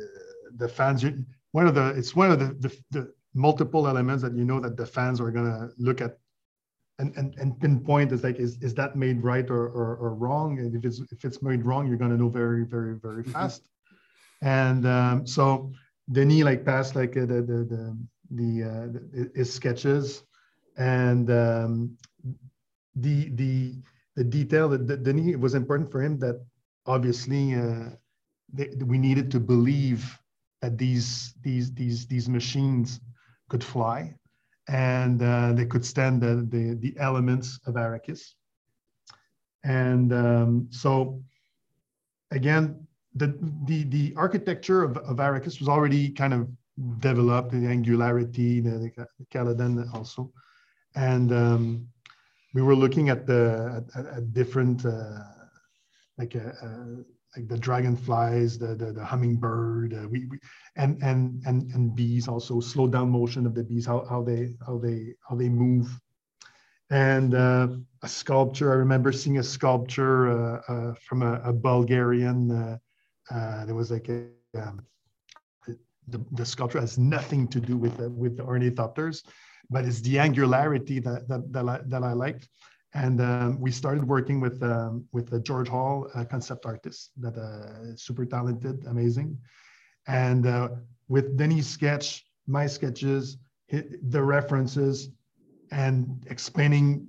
the 0.55 0.67
fans, 0.67 1.03
one 1.51 1.67
of 1.67 1.75
the 1.75 1.89
it's 1.89 2.15
one 2.15 2.31
of 2.31 2.39
the, 2.39 2.53
the 2.59 2.77
the 2.91 3.13
multiple 3.33 3.87
elements 3.87 4.23
that 4.23 4.35
you 4.35 4.45
know 4.45 4.59
that 4.59 4.77
the 4.77 4.85
fans 4.85 5.19
are 5.19 5.31
gonna 5.31 5.69
look 5.77 6.01
at 6.01 6.17
and 7.03 7.17
and, 7.17 7.35
and 7.37 7.59
pinpoint 7.59 8.11
is 8.11 8.23
like 8.23 8.37
is, 8.37 8.57
is 8.61 8.73
that 8.75 8.95
made 8.95 9.23
right 9.23 9.49
or, 9.49 9.67
or 9.67 9.95
or 9.97 10.13
wrong? 10.15 10.59
And 10.59 10.75
if 10.75 10.85
it's 10.85 10.99
if 11.11 11.25
it's 11.25 11.41
made 11.41 11.65
wrong, 11.65 11.87
you're 11.87 11.97
gonna 11.97 12.17
know 12.17 12.29
very 12.29 12.65
very 12.65 12.95
very 12.95 13.23
fast. 13.23 13.61
And 14.41 14.85
um, 14.85 15.27
so 15.27 15.71
Denis 16.11 16.43
like 16.43 16.65
passed 16.65 16.95
like 16.95 17.15
uh, 17.17 17.25
the 17.25 17.39
the 17.51 17.59
the 17.73 17.83
the, 18.39 18.51
uh, 18.69 18.85
the 18.93 19.31
his 19.35 19.53
sketches 19.53 20.23
and 20.77 21.29
um, 21.29 21.97
the 22.95 23.29
the 23.41 23.75
the 24.15 24.23
detail 24.23 24.69
that 24.69 24.87
that 24.87 25.03
Denis 25.03 25.33
it 25.33 25.39
was 25.39 25.53
important 25.53 25.91
for 25.91 26.01
him 26.01 26.17
that 26.19 26.37
obviously 26.85 27.55
uh, 27.55 27.89
they, 28.51 28.69
we 28.85 28.97
needed 28.97 29.31
to 29.31 29.39
believe 29.39 30.19
that 30.61 30.77
these 30.77 31.33
these 31.41 31.73
these 31.73 32.07
these 32.07 32.27
machines 32.29 32.99
could 33.49 33.63
fly 33.63 34.15
and 34.67 35.21
uh, 35.21 35.53
they 35.53 35.65
could 35.65 35.85
stand 35.85 36.21
the, 36.21 36.47
the 36.49 36.75
the 36.75 36.93
elements 36.97 37.59
of 37.65 37.75
Arrakis. 37.75 38.33
And 39.63 40.13
um, 40.13 40.67
so 40.69 41.21
again, 42.31 42.87
the 43.15 43.37
the 43.65 43.83
the 43.83 44.13
architecture 44.15 44.83
of, 44.83 44.97
of 44.97 45.17
Arrakis 45.17 45.59
was 45.59 45.69
already 45.69 46.09
kind 46.09 46.33
of 46.33 46.49
developed, 46.99 47.51
the 47.51 47.67
angularity, 47.67 48.59
the, 48.59 48.91
the 49.17 49.25
Caladan 49.31 49.93
also, 49.93 50.31
and 50.95 51.31
um, 51.31 51.87
we 52.53 52.61
were 52.61 52.75
looking 52.75 53.09
at 53.09 53.27
the 53.27 53.85
at, 53.95 54.05
at 54.05 54.33
different 54.33 54.85
uh, 54.85 55.19
like 56.17 56.35
a, 56.35 56.49
uh, 56.49 57.03
like 57.35 57.47
the 57.47 57.57
dragonflies, 57.57 58.57
the 58.57 58.75
the, 58.75 58.93
the 58.93 59.03
hummingbird, 59.03 59.93
uh, 59.93 60.07
we, 60.07 60.25
we 60.25 60.39
and 60.75 61.01
and 61.03 61.41
and 61.45 61.71
and 61.73 61.95
bees 61.95 62.27
also 62.27 62.59
slow 62.59 62.87
down 62.87 63.09
motion 63.09 63.45
of 63.45 63.55
the 63.55 63.63
bees, 63.63 63.85
how 63.85 64.05
how 64.09 64.21
they 64.21 64.53
how 64.65 64.77
they 64.77 65.13
how 65.27 65.35
they 65.35 65.49
move, 65.49 65.99
and 66.89 67.33
uh, 67.33 67.67
a 68.03 68.07
sculpture. 68.07 68.71
I 68.71 68.75
remember 68.75 69.11
seeing 69.11 69.39
a 69.39 69.43
sculpture 69.43 70.29
uh, 70.29 70.61
uh, 70.67 70.93
from 71.07 71.23
a, 71.23 71.41
a 71.43 71.53
Bulgarian. 71.53 72.51
Uh, 72.51 72.77
uh, 73.31 73.65
there 73.65 73.75
was 73.75 73.89
like 73.89 74.09
a 74.09 74.27
um, 74.55 74.85
the, 76.07 76.23
the 76.33 76.45
sculpture 76.45 76.79
has 76.79 76.97
nothing 76.97 77.47
to 77.47 77.59
do 77.59 77.77
with 77.77 77.97
the, 77.97 78.09
with 78.09 78.37
the 78.37 78.43
ornithopters, 78.43 79.23
but 79.69 79.85
it's 79.85 80.01
the 80.01 80.19
angularity 80.19 80.99
that 80.99 81.27
that, 81.27 81.51
that, 81.53 81.67
I, 81.67 81.79
that 81.85 82.03
I 82.03 82.13
liked. 82.13 82.47
And 82.93 83.21
um, 83.21 83.59
we 83.59 83.71
started 83.71 84.07
working 84.07 84.39
with 84.39 84.61
um, 84.61 85.05
with 85.11 85.33
uh, 85.33 85.39
George 85.39 85.67
Hull, 85.67 86.09
a 86.13 86.25
concept 86.25 86.65
artist 86.65 87.11
that 87.17 87.35
uh, 87.37 87.95
super 87.95 88.25
talented, 88.25 88.85
amazing. 88.85 89.37
And 90.07 90.45
uh, 90.45 90.69
with 91.07 91.35
Denis' 91.37 91.67
sketch, 91.67 92.25
my 92.45 92.67
sketches, 92.67 93.37
the 93.69 94.21
references, 94.21 95.09
and 95.71 96.23
explaining 96.29 97.07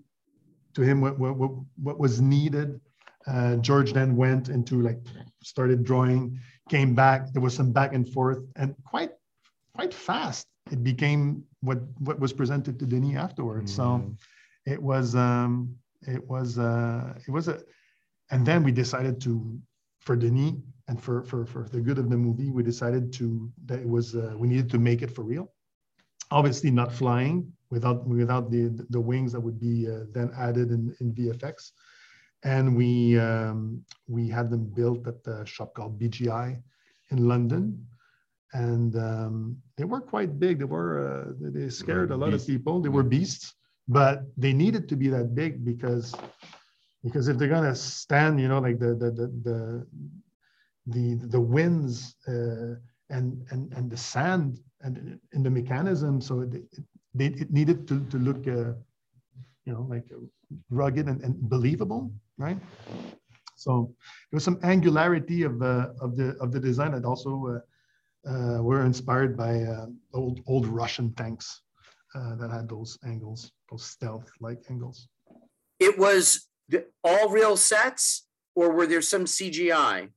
to 0.75 0.83
him 0.83 1.01
what 1.01 1.19
what, 1.19 1.37
what, 1.37 1.51
what 1.83 1.99
was 1.99 2.21
needed. 2.21 2.81
Uh, 3.27 3.57
George 3.57 3.93
then 3.93 4.17
went 4.17 4.49
into 4.49 4.81
like 4.81 5.01
started 5.43 5.85
drawing, 5.85 6.39
came 6.71 6.95
back. 6.95 7.33
There 7.33 7.43
was 7.43 7.55
some 7.55 7.73
back 7.73 7.93
and 7.95 8.09
forth, 8.09 8.41
and 8.57 8.75
quite 8.85 9.13
quite 9.75 9.93
fast 9.93 10.47
it 10.71 10.83
became 10.83 11.45
what 11.61 11.79
what 11.99 12.19
was 12.19 12.33
presented 12.33 12.79
to 12.79 12.87
Denis 12.87 13.17
afterwards. 13.17 13.75
So 13.75 14.15
it 14.67 14.83
was 14.83 15.15
um, 15.15 15.75
it 16.03 16.27
was 16.29 16.59
uh, 16.59 17.15
it 17.27 17.31
was 17.31 17.49
a, 17.49 17.61
and 18.31 18.47
then 18.47 18.63
we 18.63 18.73
decided 18.73 19.21
to 19.23 19.59
for 20.01 20.17
Denis 20.17 20.55
and 20.89 21.03
for 21.03 21.23
for 21.23 21.47
for 21.47 21.69
the 21.71 21.81
good 21.81 21.99
of 21.99 22.11
the 22.11 22.17
movie, 22.17 22.51
we 22.51 22.63
decided 22.63 23.13
to 23.15 23.51
that 23.67 23.81
it 23.81 23.89
was 23.89 24.15
uh, 24.15 24.35
we 24.37 24.49
needed 24.49 24.71
to 24.71 24.79
make 24.79 25.03
it 25.03 25.11
for 25.11 25.23
real. 25.23 25.51
Obviously, 26.31 26.71
not 26.71 26.93
flying 26.93 27.53
without 27.71 28.07
without 28.07 28.51
the 28.51 28.69
the 28.91 29.01
wings 29.01 29.33
that 29.33 29.41
would 29.41 29.61
be 29.61 29.89
uh, 29.89 30.05
then 30.13 30.31
added 30.37 30.71
in, 30.71 30.95
in 31.01 31.15
VFX, 31.15 31.73
and 32.43 32.77
we 32.77 33.19
um, 33.19 33.83
we 34.09 34.29
had 34.29 34.51
them 34.51 34.65
built 34.67 35.07
at 35.07 35.23
the 35.25 35.45
shop 35.45 35.75
called 35.75 35.99
BGI 35.99 36.61
in 37.11 37.29
London, 37.29 37.87
and 38.53 38.97
um, 38.97 39.57
they 39.77 39.85
were 39.85 40.01
quite 40.01 40.39
big. 40.39 40.59
They 40.59 40.65
were 40.65 40.93
uh, 41.09 41.33
they 41.41 41.71
scared 41.71 42.11
a 42.11 42.17
lot 42.17 42.35
of 42.35 42.47
people. 42.47 42.81
They 42.81 42.91
were 42.91 43.03
beasts, 43.03 43.55
but 43.89 44.23
they 44.37 44.53
needed 44.53 44.89
to 44.89 44.97
be 44.97 45.09
that 45.09 45.35
big 45.35 45.65
because 45.65 46.15
because 47.03 47.29
if 47.29 47.37
they're 47.37 47.49
gonna 47.49 47.75
stand, 47.75 48.41
you 48.41 48.49
know, 48.49 48.59
like 48.61 48.79
the 48.79 48.95
the 48.95 49.11
the 49.11 49.27
the 49.45 49.87
the, 50.87 51.27
the 51.29 51.41
winds 51.41 52.17
uh, 52.29 52.77
and 53.11 53.45
and 53.51 53.73
and 53.75 53.91
the 53.91 53.97
sand 53.97 54.59
and 54.81 55.19
in 55.33 55.43
the 55.43 55.51
mechanism, 55.51 56.21
so 56.21 56.41
it, 56.41 56.55
it, 57.19 57.41
it 57.43 57.53
needed 57.53 57.87
to 57.89 58.05
to 58.07 58.19
look, 58.19 58.47
uh, 58.49 58.73
you 59.67 59.73
know, 59.73 59.87
like 59.89 60.05
rugged 60.71 61.07
and, 61.09 61.23
and 61.23 61.37
believable, 61.49 62.11
right? 62.39 62.59
So 63.57 63.95
there 64.31 64.37
was 64.37 64.45
some 64.45 64.59
angularity 64.63 65.43
of 65.43 65.63
uh, 65.63 65.89
of 66.01 66.17
the 66.17 66.37
of 66.41 66.53
the 66.53 66.61
design 66.61 66.93
that 66.93 67.05
also 67.05 67.61
uh, 68.27 68.31
uh, 68.31 68.63
were 68.63 68.85
inspired 68.85 69.37
by 69.37 69.63
uh, 69.63 69.87
old 70.15 70.41
old 70.47 70.67
Russian 70.67 71.13
tanks 71.15 71.64
uh, 72.15 72.35
that 72.37 72.51
had 72.51 72.69
those 72.69 72.99
angles, 73.05 73.53
those 73.71 73.85
stealth-like 73.85 74.63
angles. 74.71 75.09
It 75.81 75.99
was 75.99 76.49
the, 76.69 76.87
all 77.03 77.29
real 77.29 77.57
sets, 77.57 78.27
or 78.55 78.73
were 78.73 78.87
there 78.87 79.03
some 79.03 79.25
CGI? 79.25 80.11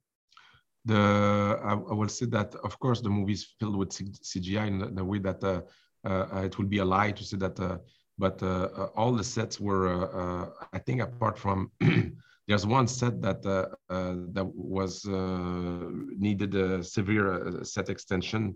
the 0.87 1.59
I, 1.63 1.73
I 1.73 1.93
will 1.99 2.07
say 2.07 2.27
that 2.27 2.55
of 2.63 2.79
course 2.79 3.01
the 3.01 3.09
movie 3.09 3.33
is 3.33 3.45
filled 3.59 3.75
with 3.75 3.89
CGI 3.89 4.67
in 4.67 4.79
the, 4.79 4.87
the 4.87 5.03
way 5.03 5.19
that 5.19 5.43
uh, 5.43 5.61
uh, 6.07 6.43
it 6.45 6.57
will 6.57 6.65
be 6.65 6.77
a 6.77 6.85
lie 6.85 7.11
to 7.11 7.23
say 7.23 7.37
that, 7.37 7.59
uh, 7.59 7.77
but 8.17 8.41
uh, 8.41 8.69
uh, 8.77 8.89
all 8.95 9.11
the 9.11 9.23
sets 9.23 9.59
were 9.59 9.85
uh, 9.87 10.07
uh, 10.21 10.49
I 10.73 10.79
think 10.79 11.01
apart 11.01 11.37
from 11.37 11.71
there's 12.47 12.65
one 12.65 12.87
set 12.87 13.21
that 13.21 13.45
uh, 13.45 13.67
uh, 13.93 14.15
that 14.31 14.45
was 14.45 15.05
uh, 15.05 15.89
needed 16.17 16.55
a 16.55 16.83
severe 16.83 17.27
uh, 17.33 17.63
set 17.63 17.89
extension. 17.89 18.55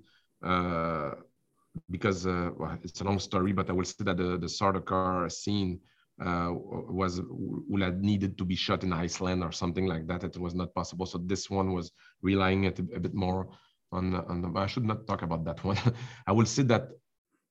Because 1.90 2.28
uh, 2.28 2.52
well, 2.58 2.78
it's 2.84 3.02
a 3.02 3.04
long 3.04 3.20
story, 3.20 3.54
but 3.54 3.70
I 3.70 3.74
will 3.74 3.86
say 3.86 4.04
that 4.04 4.18
the, 4.18 4.38
the 4.38 4.48
Sardaukar 4.48 5.32
scene 5.32 5.80
uh, 6.24 6.50
was 6.52 7.22
would 7.30 8.02
needed 8.02 8.38
to 8.38 8.46
be 8.46 8.56
shot 8.56 8.84
in 8.84 8.94
Iceland 8.94 9.44
or 9.44 9.52
something 9.52 9.88
like 9.88 10.08
that. 10.08 10.24
It 10.24 10.38
was 10.38 10.54
not 10.54 10.74
possible. 10.74 11.06
So 11.06 11.18
this 11.18 11.50
one 11.50 11.74
was 11.74 11.92
relying 12.22 12.66
it 12.66 12.80
a, 12.80 12.86
a 12.96 13.00
bit 13.00 13.14
more 13.14 13.50
on 13.92 14.16
on. 14.16 14.56
I 14.58 14.68
should 14.68 14.86
not 14.86 15.08
talk 15.08 15.22
about 15.22 15.46
that 15.46 15.64
one. 15.64 15.78
I 16.28 16.32
will 16.34 16.46
say 16.46 16.64
that 16.64 16.90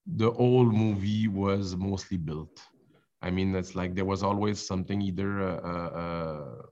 the 0.06 0.30
whole 0.30 0.66
movie 0.66 1.28
was 1.28 1.76
mostly 1.76 2.16
built. 2.18 2.60
I 3.22 3.30
mean, 3.30 3.54
it's 3.54 3.74
like 3.74 3.94
there 3.94 4.04
was 4.06 4.22
always 4.22 4.64
something 4.66 5.00
either 5.02 5.42
uh, 5.42 5.60
uh, 5.62 5.90
uh, 6.02 6.62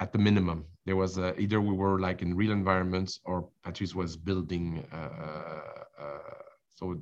at 0.00 0.12
the 0.12 0.18
minimum. 0.18 0.66
There 0.84 0.96
was 0.96 1.18
uh, 1.18 1.32
either 1.38 1.60
we 1.60 1.74
were 1.74 1.98
like 2.00 2.22
in 2.22 2.34
real 2.34 2.52
environments 2.52 3.20
or 3.24 3.48
Patrice 3.62 3.94
was 3.94 4.16
building. 4.16 4.84
Uh, 4.92 4.96
uh, 4.96 6.02
uh, 6.02 6.42
so 6.74 7.00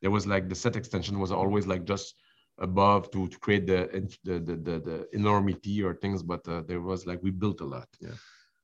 there 0.00 0.10
was 0.10 0.26
like 0.26 0.48
the 0.48 0.54
set 0.54 0.76
extension 0.76 1.18
was 1.18 1.32
always 1.32 1.66
like 1.66 1.84
just 1.84 2.14
above 2.58 3.10
to, 3.12 3.28
to 3.28 3.38
create 3.38 3.66
the, 3.66 3.88
the, 4.24 4.38
the, 4.38 4.56
the, 4.56 4.80
the 4.80 5.08
enormity 5.12 5.82
or 5.82 5.94
things, 5.94 6.22
but 6.22 6.46
uh, 6.48 6.62
there 6.62 6.80
was 6.80 7.06
like 7.06 7.22
we 7.22 7.30
built 7.30 7.60
a 7.60 7.64
lot. 7.64 7.88
Yeah. 8.00 8.10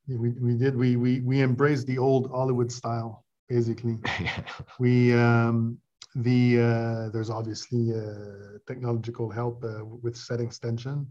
Yeah, 0.07 0.19
we, 0.19 0.31
we 0.31 0.55
did 0.55 0.77
we 0.77 0.97
we 0.97 1.21
we 1.21 1.41
embraced 1.41 1.87
the 1.87 1.99
old 1.99 2.31
Hollywood 2.31 2.71
style 2.71 3.25
basically. 3.49 3.99
yeah. 4.21 4.43
We 4.79 5.15
um, 5.15 5.79
the 6.15 6.61
uh, 6.61 7.09
there's 7.11 7.31
obviously 7.31 7.93
uh, 7.93 8.59
technological 8.67 9.31
help 9.31 9.65
uh, 9.65 9.85
with 9.85 10.17
set 10.17 10.41
extension, 10.41 11.11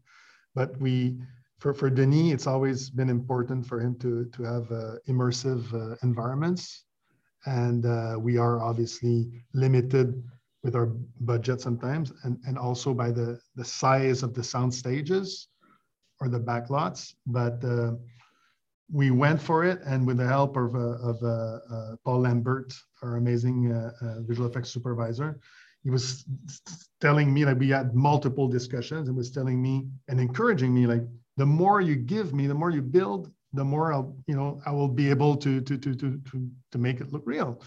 but 0.55 0.79
we 0.79 1.17
for 1.59 1.73
for 1.73 1.89
Denis 1.89 2.33
it's 2.33 2.47
always 2.47 2.89
been 2.89 3.09
important 3.09 3.65
for 3.65 3.79
him 3.79 3.95
to 3.99 4.25
to 4.25 4.43
have 4.43 4.71
uh, 4.71 4.95
immersive 5.07 5.63
uh, 5.73 5.95
environments, 6.03 6.85
and 7.45 7.85
uh, 7.85 8.15
we 8.19 8.37
are 8.37 8.61
obviously 8.61 9.43
limited 9.53 10.23
with 10.63 10.75
our 10.75 10.87
budget 11.21 11.61
sometimes, 11.61 12.11
and 12.23 12.37
and 12.47 12.57
also 12.57 12.93
by 12.93 13.11
the 13.11 13.39
the 13.55 13.65
size 13.65 14.23
of 14.23 14.33
the 14.33 14.43
sound 14.43 14.73
stages 14.73 15.47
or 16.19 16.29
the 16.29 16.39
backlots, 16.39 17.13
but. 17.25 17.63
Uh, 17.63 17.93
we 18.91 19.09
went 19.09 19.41
for 19.41 19.63
it, 19.63 19.79
and 19.85 20.05
with 20.05 20.17
the 20.17 20.27
help 20.27 20.55
of, 20.55 20.75
uh, 20.75 21.09
of 21.09 21.23
uh, 21.23 21.95
Paul 22.03 22.19
Lambert, 22.19 22.73
our 23.01 23.15
amazing 23.15 23.73
visual 24.27 24.47
effects 24.47 24.69
supervisor, 24.69 25.39
he 25.83 25.89
was 25.89 26.25
telling 27.01 27.33
me 27.33 27.43
like 27.45 27.59
we 27.59 27.69
had 27.69 27.93
multiple 27.93 28.47
discussions 28.47 29.07
and 29.07 29.17
was 29.17 29.31
telling 29.31 29.61
me 29.61 29.85
and 30.07 30.19
encouraging 30.19 30.73
me 30.73 30.87
like 30.87 31.03
the 31.37 31.45
more 31.45 31.81
you 31.81 31.95
give 31.95 32.33
me, 32.33 32.47
the 32.47 32.53
more 32.53 32.69
you 32.69 32.81
build, 32.81 33.31
the 33.53 33.63
more 33.63 33.93
I'll 33.93 34.15
you 34.27 34.35
know 34.35 34.61
I 34.65 34.71
will 34.71 34.87
be 34.87 35.09
able 35.09 35.35
to 35.37 35.61
to 35.61 35.77
to 35.77 35.95
to 35.95 36.17
to, 36.29 36.49
to 36.71 36.77
make 36.77 37.01
it 37.01 37.11
look 37.11 37.23
real. 37.25 37.61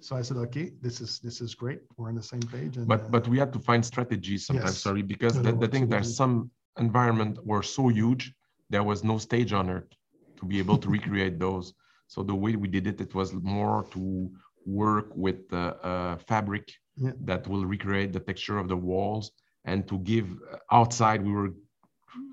So 0.00 0.16
I 0.16 0.22
said, 0.22 0.36
okay, 0.38 0.72
this 0.80 1.00
is 1.00 1.20
this 1.20 1.40
is 1.40 1.54
great. 1.54 1.80
We're 1.96 2.08
on 2.08 2.16
the 2.16 2.22
same 2.22 2.40
page. 2.42 2.76
And, 2.76 2.86
But 2.88 3.02
uh, 3.02 3.08
but 3.10 3.28
we 3.28 3.38
had 3.38 3.52
to 3.52 3.60
find 3.60 3.84
strategies 3.84 4.46
sometimes. 4.46 4.74
Yes. 4.74 4.82
Sorry, 4.82 5.02
because 5.02 5.36
No, 5.36 5.42
the, 5.42 5.52
the 5.52 5.68
thing 5.68 5.88
there's 5.88 6.16
some 6.16 6.50
environment 6.78 7.38
were 7.46 7.62
so 7.62 7.88
huge 7.88 8.34
there 8.72 8.82
was 8.82 9.04
no 9.04 9.18
stage 9.18 9.52
on 9.52 9.68
earth 9.68 9.92
to 10.38 10.46
be 10.46 10.58
able 10.58 10.78
to 10.78 10.88
recreate 10.98 11.38
those. 11.38 11.74
So 12.08 12.22
the 12.22 12.34
way 12.34 12.56
we 12.56 12.68
did 12.68 12.86
it, 12.86 13.00
it 13.00 13.14
was 13.14 13.32
more 13.34 13.86
to 13.92 14.30
work 14.64 15.08
with 15.14 15.40
uh, 15.52 15.74
uh, 15.90 16.16
fabric 16.30 16.66
Yeah. 17.06 17.14
that 17.30 17.42
will 17.50 17.66
recreate 17.76 18.10
the 18.12 18.22
texture 18.30 18.58
of 18.62 18.66
the 18.72 18.80
walls 18.90 19.24
and 19.70 19.80
to 19.90 19.96
give 20.12 20.26
uh, 20.28 20.78
outside 20.78 21.18
we 21.28 21.32
were 21.38 21.52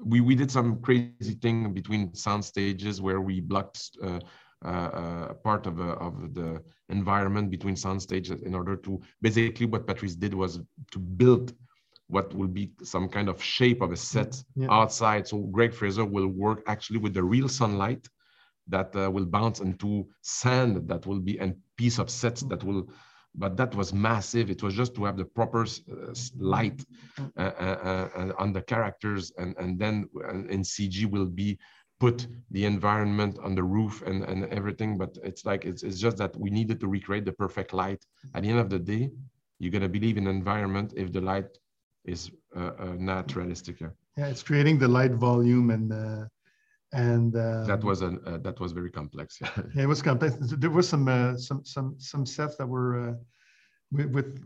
we, 0.04 0.22
we 0.22 0.36
did 0.36 0.52
some 0.52 0.82
crazy 0.82 1.12
thing 1.12 1.48
between 1.48 1.88
sound 1.88 2.44
stages 2.44 2.80
where 2.80 3.00
we 3.22 3.40
blocked 3.40 3.72
uh, 4.04 4.20
uh, 4.64 5.34
part 5.44 5.66
of, 5.66 5.80
uh, 5.80 5.96
of 5.96 6.34
the 6.34 6.62
environment 6.90 7.50
between 7.50 7.76
sound 7.76 8.02
stages 8.02 8.42
in 8.42 8.54
order 8.56 8.76
to 8.76 9.00
basically 9.22 9.66
what 9.66 9.88
Patrice 9.88 10.16
did 10.16 10.34
was 10.34 10.60
to 10.92 11.00
build 11.00 11.54
what 12.08 12.34
will 12.34 12.48
be 12.48 12.72
some 12.84 13.08
kind 13.08 13.30
of 13.30 13.42
shape 13.42 13.82
of 13.82 13.92
a 13.92 13.96
set 13.98 14.44
Yeah. 14.56 14.68
outside. 14.70 15.28
So 15.28 15.40
Greig 15.52 15.74
Fraser 15.74 16.06
will 16.06 16.28
work 16.28 16.62
actually 16.68 17.00
with 17.00 17.14
the 17.14 17.24
real 17.24 17.48
sunlight 17.48 18.08
that 18.68 18.96
uh, 18.96 19.10
will 19.12 19.26
bounce 19.26 19.60
into 19.60 20.08
sand 20.22 20.88
that 20.88 21.06
will 21.06 21.20
be 21.20 21.40
and 21.40 21.56
piece 21.78 22.00
of 22.00 22.10
sets 22.10 22.42
that 22.44 22.64
will 22.64 22.88
but 23.36 23.56
that 23.58 23.74
was 23.76 23.94
massive. 23.94 24.50
It 24.50 24.64
was 24.64 24.74
just 24.74 24.96
to 24.96 25.06
have 25.06 25.18
the 25.18 25.26
proper 25.26 25.64
uh, 25.64 26.14
light 26.38 26.84
uh, 27.38 27.42
uh, 27.42 28.10
uh, 28.16 28.34
on 28.38 28.54
the 28.54 28.62
characters 28.62 29.32
and 29.38 29.56
and 29.58 29.80
then 29.80 30.10
uh, 30.24 30.56
in 30.56 30.62
cg 30.62 31.06
will 31.06 31.28
be 31.28 31.58
put 32.00 32.28
the 32.52 32.66
environment 32.66 33.38
on 33.44 33.56
the 33.56 33.64
roof 33.64 34.02
and 34.06 34.24
and 34.24 34.46
everything 34.46 34.98
but 34.98 35.18
it's 35.24 35.46
like 35.46 35.66
it's, 35.66 35.84
it's 35.84 36.00
just 36.00 36.18
that 36.18 36.36
we 36.38 36.50
needed 36.50 36.80
to 36.80 36.88
recreate 36.88 37.26
the 37.26 37.34
perfect 37.34 37.74
light. 37.74 38.04
At 38.34 38.44
the 38.44 38.50
end 38.50 38.60
of 38.60 38.70
the 38.70 38.80
day 38.80 39.12
you're 39.60 39.72
going 39.72 39.90
to 39.90 39.90
believe 39.90 40.18
in 40.18 40.28
environment 40.28 40.94
if 40.96 41.12
the 41.12 41.22
light 41.22 41.58
is 42.06 42.32
uh, 42.56 42.72
uh, 42.80 42.96
not 42.98 43.36
realistic 43.36 43.82
yeah. 43.82 43.90
yeah, 44.18 44.28
it's 44.28 44.44
creating 44.44 44.80
the 44.80 44.88
light 44.88 45.12
volume 45.12 45.70
and 45.70 45.92
uh, 45.94 46.26
and 46.94 47.36
uh, 47.36 47.64
that 47.66 47.84
was 47.84 48.02
an 48.02 48.20
uh, 48.26 48.38
that 48.38 48.60
was 48.60 48.72
very 48.72 48.90
complex 48.90 49.38
yeah 49.42 49.50
Yeah, 49.76 49.84
it 49.84 49.88
was 49.88 50.02
complex. 50.02 50.36
There 50.40 50.70
were 50.70 50.82
some 50.82 51.08
uh, 51.08 51.38
some 51.38 51.64
some 51.66 51.96
some 52.00 52.26
sets 52.26 52.56
that 52.58 52.68
were 52.68 53.10
uh, 53.10 53.14
with 53.92 54.10
with 54.12 54.44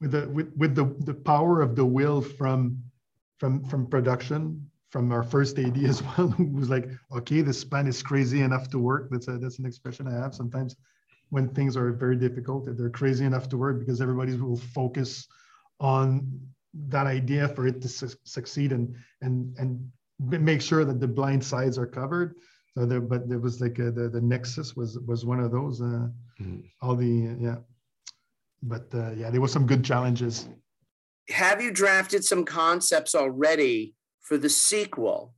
with 0.00 0.12
the 0.12 0.28
with, 0.28 0.52
with 0.56 0.74
the 0.74 0.84
the 1.00 1.14
power 1.14 1.60
of 1.60 1.76
the 1.76 1.84
will 1.84 2.20
from 2.22 2.82
from 3.38 3.64
from 3.64 3.86
production 3.86 4.70
from 4.90 5.12
our 5.12 5.22
first 5.22 5.58
AD 5.58 5.78
as 5.78 6.02
well, 6.18 6.28
who 6.28 6.46
was 6.46 6.68
like, 6.68 6.90
okay, 7.12 7.42
this 7.42 7.64
plan 7.64 7.86
is 7.86 8.02
crazy 8.02 8.40
enough 8.42 8.68
to 8.70 8.78
work. 8.78 9.08
That's 9.10 9.28
a 9.28 9.38
that's 9.38 9.58
an 9.58 9.66
expression 9.66 10.06
I 10.06 10.12
have 10.12 10.34
sometimes 10.34 10.76
when 11.30 11.48
things 11.48 11.76
are 11.76 11.92
very 11.92 12.16
difficult. 12.16 12.66
They're 12.76 12.90
crazy 12.90 13.24
enough 13.24 13.48
to 13.50 13.56
work 13.56 13.78
because 13.78 14.00
everybody 14.00 14.36
will 14.36 14.56
focus 14.56 15.26
on 15.78 16.40
that 16.88 17.06
idea 17.06 17.48
for 17.48 17.66
it 17.66 17.80
to 17.82 17.88
su- 17.88 18.18
succeed 18.24 18.72
and 18.72 18.94
and 19.22 19.56
and 19.58 19.90
make 20.20 20.60
sure 20.62 20.84
that 20.84 21.00
the 21.00 21.08
blind 21.08 21.42
sides 21.44 21.78
are 21.78 21.86
covered. 21.86 22.36
So 22.76 22.86
there, 22.86 23.00
but 23.00 23.28
there 23.28 23.40
was 23.40 23.60
like 23.60 23.78
a, 23.78 23.90
the 23.90 24.08
the 24.08 24.20
Nexus 24.20 24.76
was 24.76 24.98
was 25.00 25.24
one 25.24 25.40
of 25.40 25.50
those. 25.50 25.80
Uh, 25.80 26.08
Mhm. 26.40 26.62
All 26.80 26.96
the 26.96 27.36
yeah, 27.38 27.56
but 28.62 28.86
uh, 28.94 29.10
yeah, 29.12 29.30
there 29.30 29.40
were 29.40 29.48
some 29.48 29.66
good 29.66 29.84
challenges. 29.84 30.48
Have 31.28 31.60
you 31.62 31.70
drafted 31.70 32.24
some 32.24 32.44
concepts 32.44 33.14
already 33.14 33.94
for 34.20 34.38
the 34.38 34.48
sequel? 34.48 35.34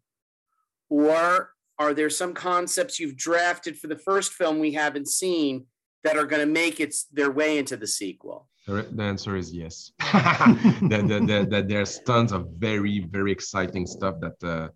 Or 0.88 1.50
are 1.78 1.94
there 1.94 2.10
some 2.10 2.34
concepts 2.34 3.00
you've 3.00 3.16
drafted 3.16 3.78
for 3.78 3.88
the 3.88 3.98
first 3.98 4.32
film 4.32 4.58
we 4.58 4.72
haven't 4.72 5.08
seen 5.08 5.66
that 6.04 6.16
are 6.16 6.26
going 6.26 6.46
to 6.46 6.52
make 6.52 6.80
its 6.80 7.04
their 7.04 7.30
way 7.30 7.58
into 7.58 7.76
the 7.76 7.86
sequel? 7.86 8.48
The, 8.66 9.03
answer 9.03 9.37
is 9.37 9.53
yes. 9.53 9.92
that, 9.98 11.05
that, 11.09 11.27
that, 11.27 11.51
that 11.51 11.68
there's 11.68 11.98
tons 12.01 12.33
of 12.33 12.48
very, 12.59 13.01
very 13.01 13.33
exciting 13.33 13.87
stuff 13.87 14.20
that 14.20 14.42
uh, 14.44 14.68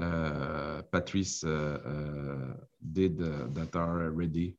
uh, 0.00 0.82
Patrice 0.92 1.42
uh, 1.42 1.78
uh 1.84 2.52
did 2.92 3.20
uh, 3.20 3.46
that 3.52 3.74
are 3.74 4.10
ready 4.10 4.54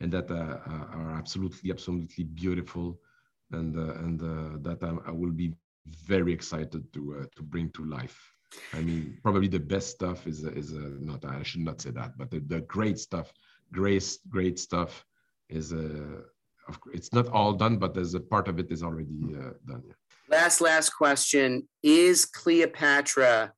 and 0.00 0.10
that 0.12 0.30
uh, 0.30 0.58
are 0.66 1.14
absolutely, 1.18 1.70
absolutely 1.70 2.24
beautiful, 2.24 2.98
and 3.52 3.76
and 3.76 4.20
that 4.64 4.82
I, 4.82 5.08
I, 5.08 5.12
will 5.12 5.32
be 5.32 5.52
very 6.06 6.32
excited 6.32 6.90
to 6.94 7.28
to 7.36 7.42
bring 7.42 7.70
to 7.72 7.84
life. 7.84 8.18
I 8.72 8.80
mean, 8.80 9.18
probably 9.22 9.48
the 9.48 9.60
best 9.60 9.90
stuff 9.90 10.26
is 10.26 10.44
is 10.44 10.72
not. 10.72 11.24
I 11.24 11.42
should 11.42 11.62
not 11.62 11.82
say 11.82 11.90
that, 11.90 12.16
but 12.16 12.30
the, 12.30 12.38
the 12.38 12.60
great 12.62 12.98
stuff, 12.98 13.32
great 13.72 14.04
great 14.30 14.58
stuff, 14.58 15.04
is 15.50 15.72
a 15.72 16.22
it's 16.92 17.12
not 17.12 17.28
all 17.28 17.52
done, 17.52 17.78
but 17.78 17.94
there's 17.94 18.14
a 18.14 18.20
part 18.20 18.48
of 18.48 18.58
it 18.58 18.70
is 18.70 18.82
already 18.82 19.34
uh, 19.34 19.50
done. 19.66 19.82
Yeah. 19.86 19.94
Last, 20.28 20.60
last 20.60 20.90
question: 20.90 21.68
Is 21.82 22.24
Cleopatra 22.24 23.52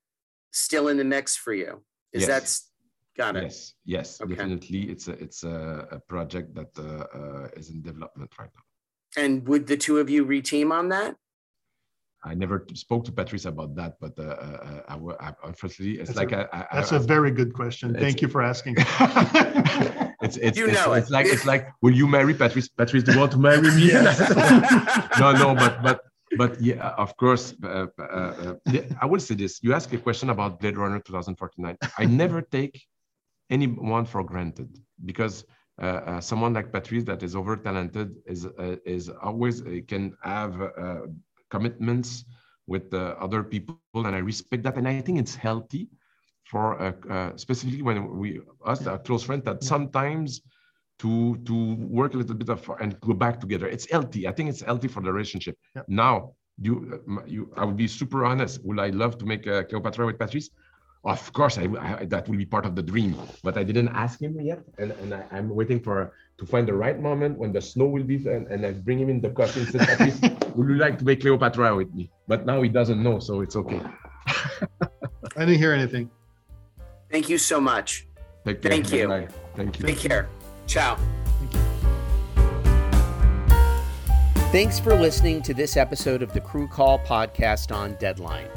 still 0.52 0.88
in 0.88 0.96
the 0.96 1.04
mix 1.04 1.36
for 1.36 1.52
you? 1.52 1.82
Is 2.12 2.26
yes. 2.26 2.28
that 2.28 3.22
got 3.22 3.36
it? 3.36 3.44
Yes, 3.44 3.74
yes, 3.84 4.20
okay. 4.20 4.34
definitely. 4.34 4.90
It's 4.90 5.08
a 5.08 5.12
it's 5.12 5.42
a, 5.44 5.88
a 5.92 6.00
project 6.00 6.54
that 6.54 6.70
uh, 6.78 7.18
uh, 7.18 7.48
is 7.56 7.70
in 7.70 7.82
development 7.82 8.30
right 8.38 8.50
now. 8.54 9.22
And 9.22 9.46
would 9.48 9.66
the 9.66 9.76
two 9.76 9.98
of 9.98 10.08
you 10.08 10.24
reteam 10.24 10.70
on 10.70 10.88
that? 10.90 11.16
I 12.22 12.34
never 12.34 12.66
spoke 12.74 13.04
to 13.06 13.12
Patrice 13.12 13.46
about 13.46 13.74
that, 13.76 13.94
but 13.98 14.12
uh, 14.18 14.22
uh, 14.22 14.82
I, 14.88 15.28
I, 15.28 15.34
unfortunately, 15.44 15.98
it's 15.98 16.10
that's 16.10 16.18
like 16.18 16.32
a, 16.32 16.48
a, 16.52 16.66
that's 16.74 16.92
a 16.92 16.98
very 16.98 17.30
good 17.30 17.54
question. 17.54 17.94
Thank 17.94 18.20
you 18.20 18.28
for 18.28 18.42
asking. 18.42 18.76
it's 20.22 20.36
it's, 20.36 20.58
you 20.58 20.66
know 20.66 20.72
it's, 20.72 20.86
it. 20.86 20.98
it's, 20.98 21.10
like 21.10 21.26
it's 21.26 21.46
like 21.46 21.68
will 21.82 21.94
you 21.94 22.06
marry 22.06 22.34
Patrice? 22.34 22.68
Patrice, 22.68 23.02
do 23.02 23.12
you 23.12 23.18
want 23.18 23.32
to 23.32 23.38
marry 23.38 23.70
me? 23.78 23.92
no, 25.18 25.32
no, 25.32 25.54
but 25.54 25.82
but 25.82 26.00
but 26.36 26.60
yeah, 26.60 26.94
of 27.04 27.16
course. 27.16 27.54
Uh, 27.62 27.86
uh, 27.98 28.02
uh 28.02 28.54
I 29.00 29.06
will 29.06 29.20
say 29.20 29.34
this: 29.34 29.62
you 29.62 29.72
ask 29.72 29.92
a 29.92 29.98
question 29.98 30.30
about 30.30 30.60
Blade 30.60 30.76
Runner 30.76 31.00
2049. 31.00 31.76
I 31.98 32.04
never 32.04 32.42
take 32.42 32.82
anyone 33.50 34.04
for 34.04 34.22
granted 34.24 34.78
because. 35.04 35.44
Uh, 35.80 36.20
someone 36.20 36.52
like 36.52 36.70
Patrice 36.70 37.04
that 37.04 37.22
is 37.22 37.34
over 37.34 37.56
talented 37.56 38.14
is 38.26 38.46
is 38.84 39.08
always 39.08 39.62
can 39.88 40.14
have 40.22 40.52
commitments 41.48 42.26
with 42.66 42.92
uh, 42.94 43.16
other 43.18 43.42
people, 43.42 43.76
and 43.94 44.14
I 44.14 44.18
respect 44.18 44.62
that. 44.64 44.76
And 44.76 44.86
I 44.86 45.00
think 45.00 45.18
it's 45.18 45.34
healthy 45.34 45.88
for 46.50 46.80
uh, 46.82 46.92
uh, 47.08 47.36
specifically 47.36 47.82
when 47.82 48.18
we 48.18 48.40
us 48.66 48.84
a 48.86 48.98
close 48.98 49.22
friend 49.22 49.44
that 49.44 49.62
sometimes 49.62 50.42
to 50.98 51.36
to 51.48 51.54
work 51.98 52.14
a 52.14 52.18
little 52.18 52.34
bit 52.34 52.48
of 52.48 52.60
and 52.80 52.98
go 53.00 53.12
back 53.14 53.40
together. 53.40 53.66
It's 53.68 53.88
healthy. 53.88 54.26
I 54.26 54.32
think 54.32 54.50
it's 54.50 54.60
healthy 54.60 54.88
for 54.88 55.00
the 55.00 55.12
relationship. 55.12 55.56
Yeah. 55.76 55.82
Now, 55.86 56.34
you 56.60 56.74
you 57.26 57.52
I 57.56 57.64
would 57.64 57.76
be 57.76 57.86
super 57.86 58.24
honest. 58.24 58.54
Would 58.64 58.80
I 58.80 58.88
love 59.02 59.16
to 59.18 59.26
make 59.32 59.46
a 59.46 59.64
Cleopatra 59.64 60.06
with 60.06 60.18
Patrice? 60.18 60.50
Of 61.02 61.32
course, 61.32 61.56
I, 61.56 61.64
I, 61.80 62.04
that 62.12 62.28
will 62.28 62.36
be 62.36 62.44
part 62.44 62.66
of 62.66 62.74
the 62.76 62.82
dream. 62.82 63.16
But 63.42 63.56
I 63.56 63.64
didn't 63.64 63.88
ask 63.88 64.20
him 64.20 64.38
yet, 64.38 64.60
and, 64.76 64.90
and 65.00 65.14
I, 65.14 65.24
am 65.32 65.48
waiting 65.48 65.80
for 65.80 66.12
to 66.36 66.44
find 66.44 66.68
the 66.68 66.74
right 66.74 67.00
moment 67.00 67.38
when 67.38 67.52
the 67.56 67.62
snow 67.62 67.86
will 67.86 68.04
be, 68.04 68.16
and, 68.28 68.46
and 68.52 68.66
I 68.66 68.72
bring 68.72 68.98
him 68.98 69.08
in 69.08 69.18
the 69.22 69.30
costume. 69.30 69.64
would 70.56 70.68
you 70.68 70.76
like 70.76 70.98
to 70.98 71.04
make 71.06 71.22
Cleopatra 71.22 71.74
with 71.74 71.90
me? 71.94 72.10
But 72.28 72.44
now 72.44 72.60
he 72.60 72.68
doesn't 72.68 73.02
know, 73.02 73.18
so 73.18 73.40
it's 73.40 73.56
okay. 73.56 73.80
I 75.38 75.46
didn't 75.46 75.56
hear 75.56 75.72
anything. 75.72 76.10
Thank 77.10 77.28
you 77.28 77.38
so 77.38 77.60
much. 77.60 78.06
Take 78.44 78.62
care. 78.62 78.70
Thank 78.70 78.92
you. 78.92 79.08
Bye. 79.08 79.28
Thank 79.56 79.80
you. 79.80 79.86
Take 79.86 79.98
care. 79.98 80.28
Ciao. 80.66 80.96
Thanks 84.52 84.80
for 84.80 84.94
listening 84.94 85.42
to 85.42 85.54
this 85.54 85.76
episode 85.76 86.22
of 86.22 86.32
the 86.32 86.40
Crew 86.40 86.66
Call 86.66 86.98
podcast 87.00 87.74
on 87.74 87.94
Deadline. 88.00 88.48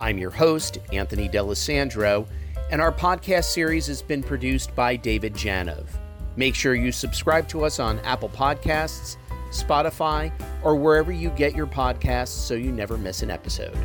I'm 0.00 0.18
your 0.18 0.30
host, 0.30 0.78
Anthony 0.92 1.28
D'Alessandro, 1.28 2.26
and 2.70 2.80
our 2.80 2.92
podcast 2.92 3.44
series 3.44 3.86
has 3.86 4.02
been 4.02 4.22
produced 4.22 4.74
by 4.74 4.96
David 4.96 5.34
Janov. 5.34 5.86
Make 6.36 6.54
sure 6.54 6.74
you 6.74 6.92
subscribe 6.92 7.48
to 7.48 7.64
us 7.64 7.78
on 7.78 7.98
Apple 8.00 8.28
Podcasts, 8.28 9.16
Spotify, 9.50 10.32
or 10.62 10.76
wherever 10.76 11.12
you 11.12 11.30
get 11.30 11.54
your 11.54 11.66
podcasts 11.66 12.28
so 12.28 12.54
you 12.54 12.72
never 12.72 12.96
miss 12.96 13.22
an 13.22 13.30
episode. 13.30 13.76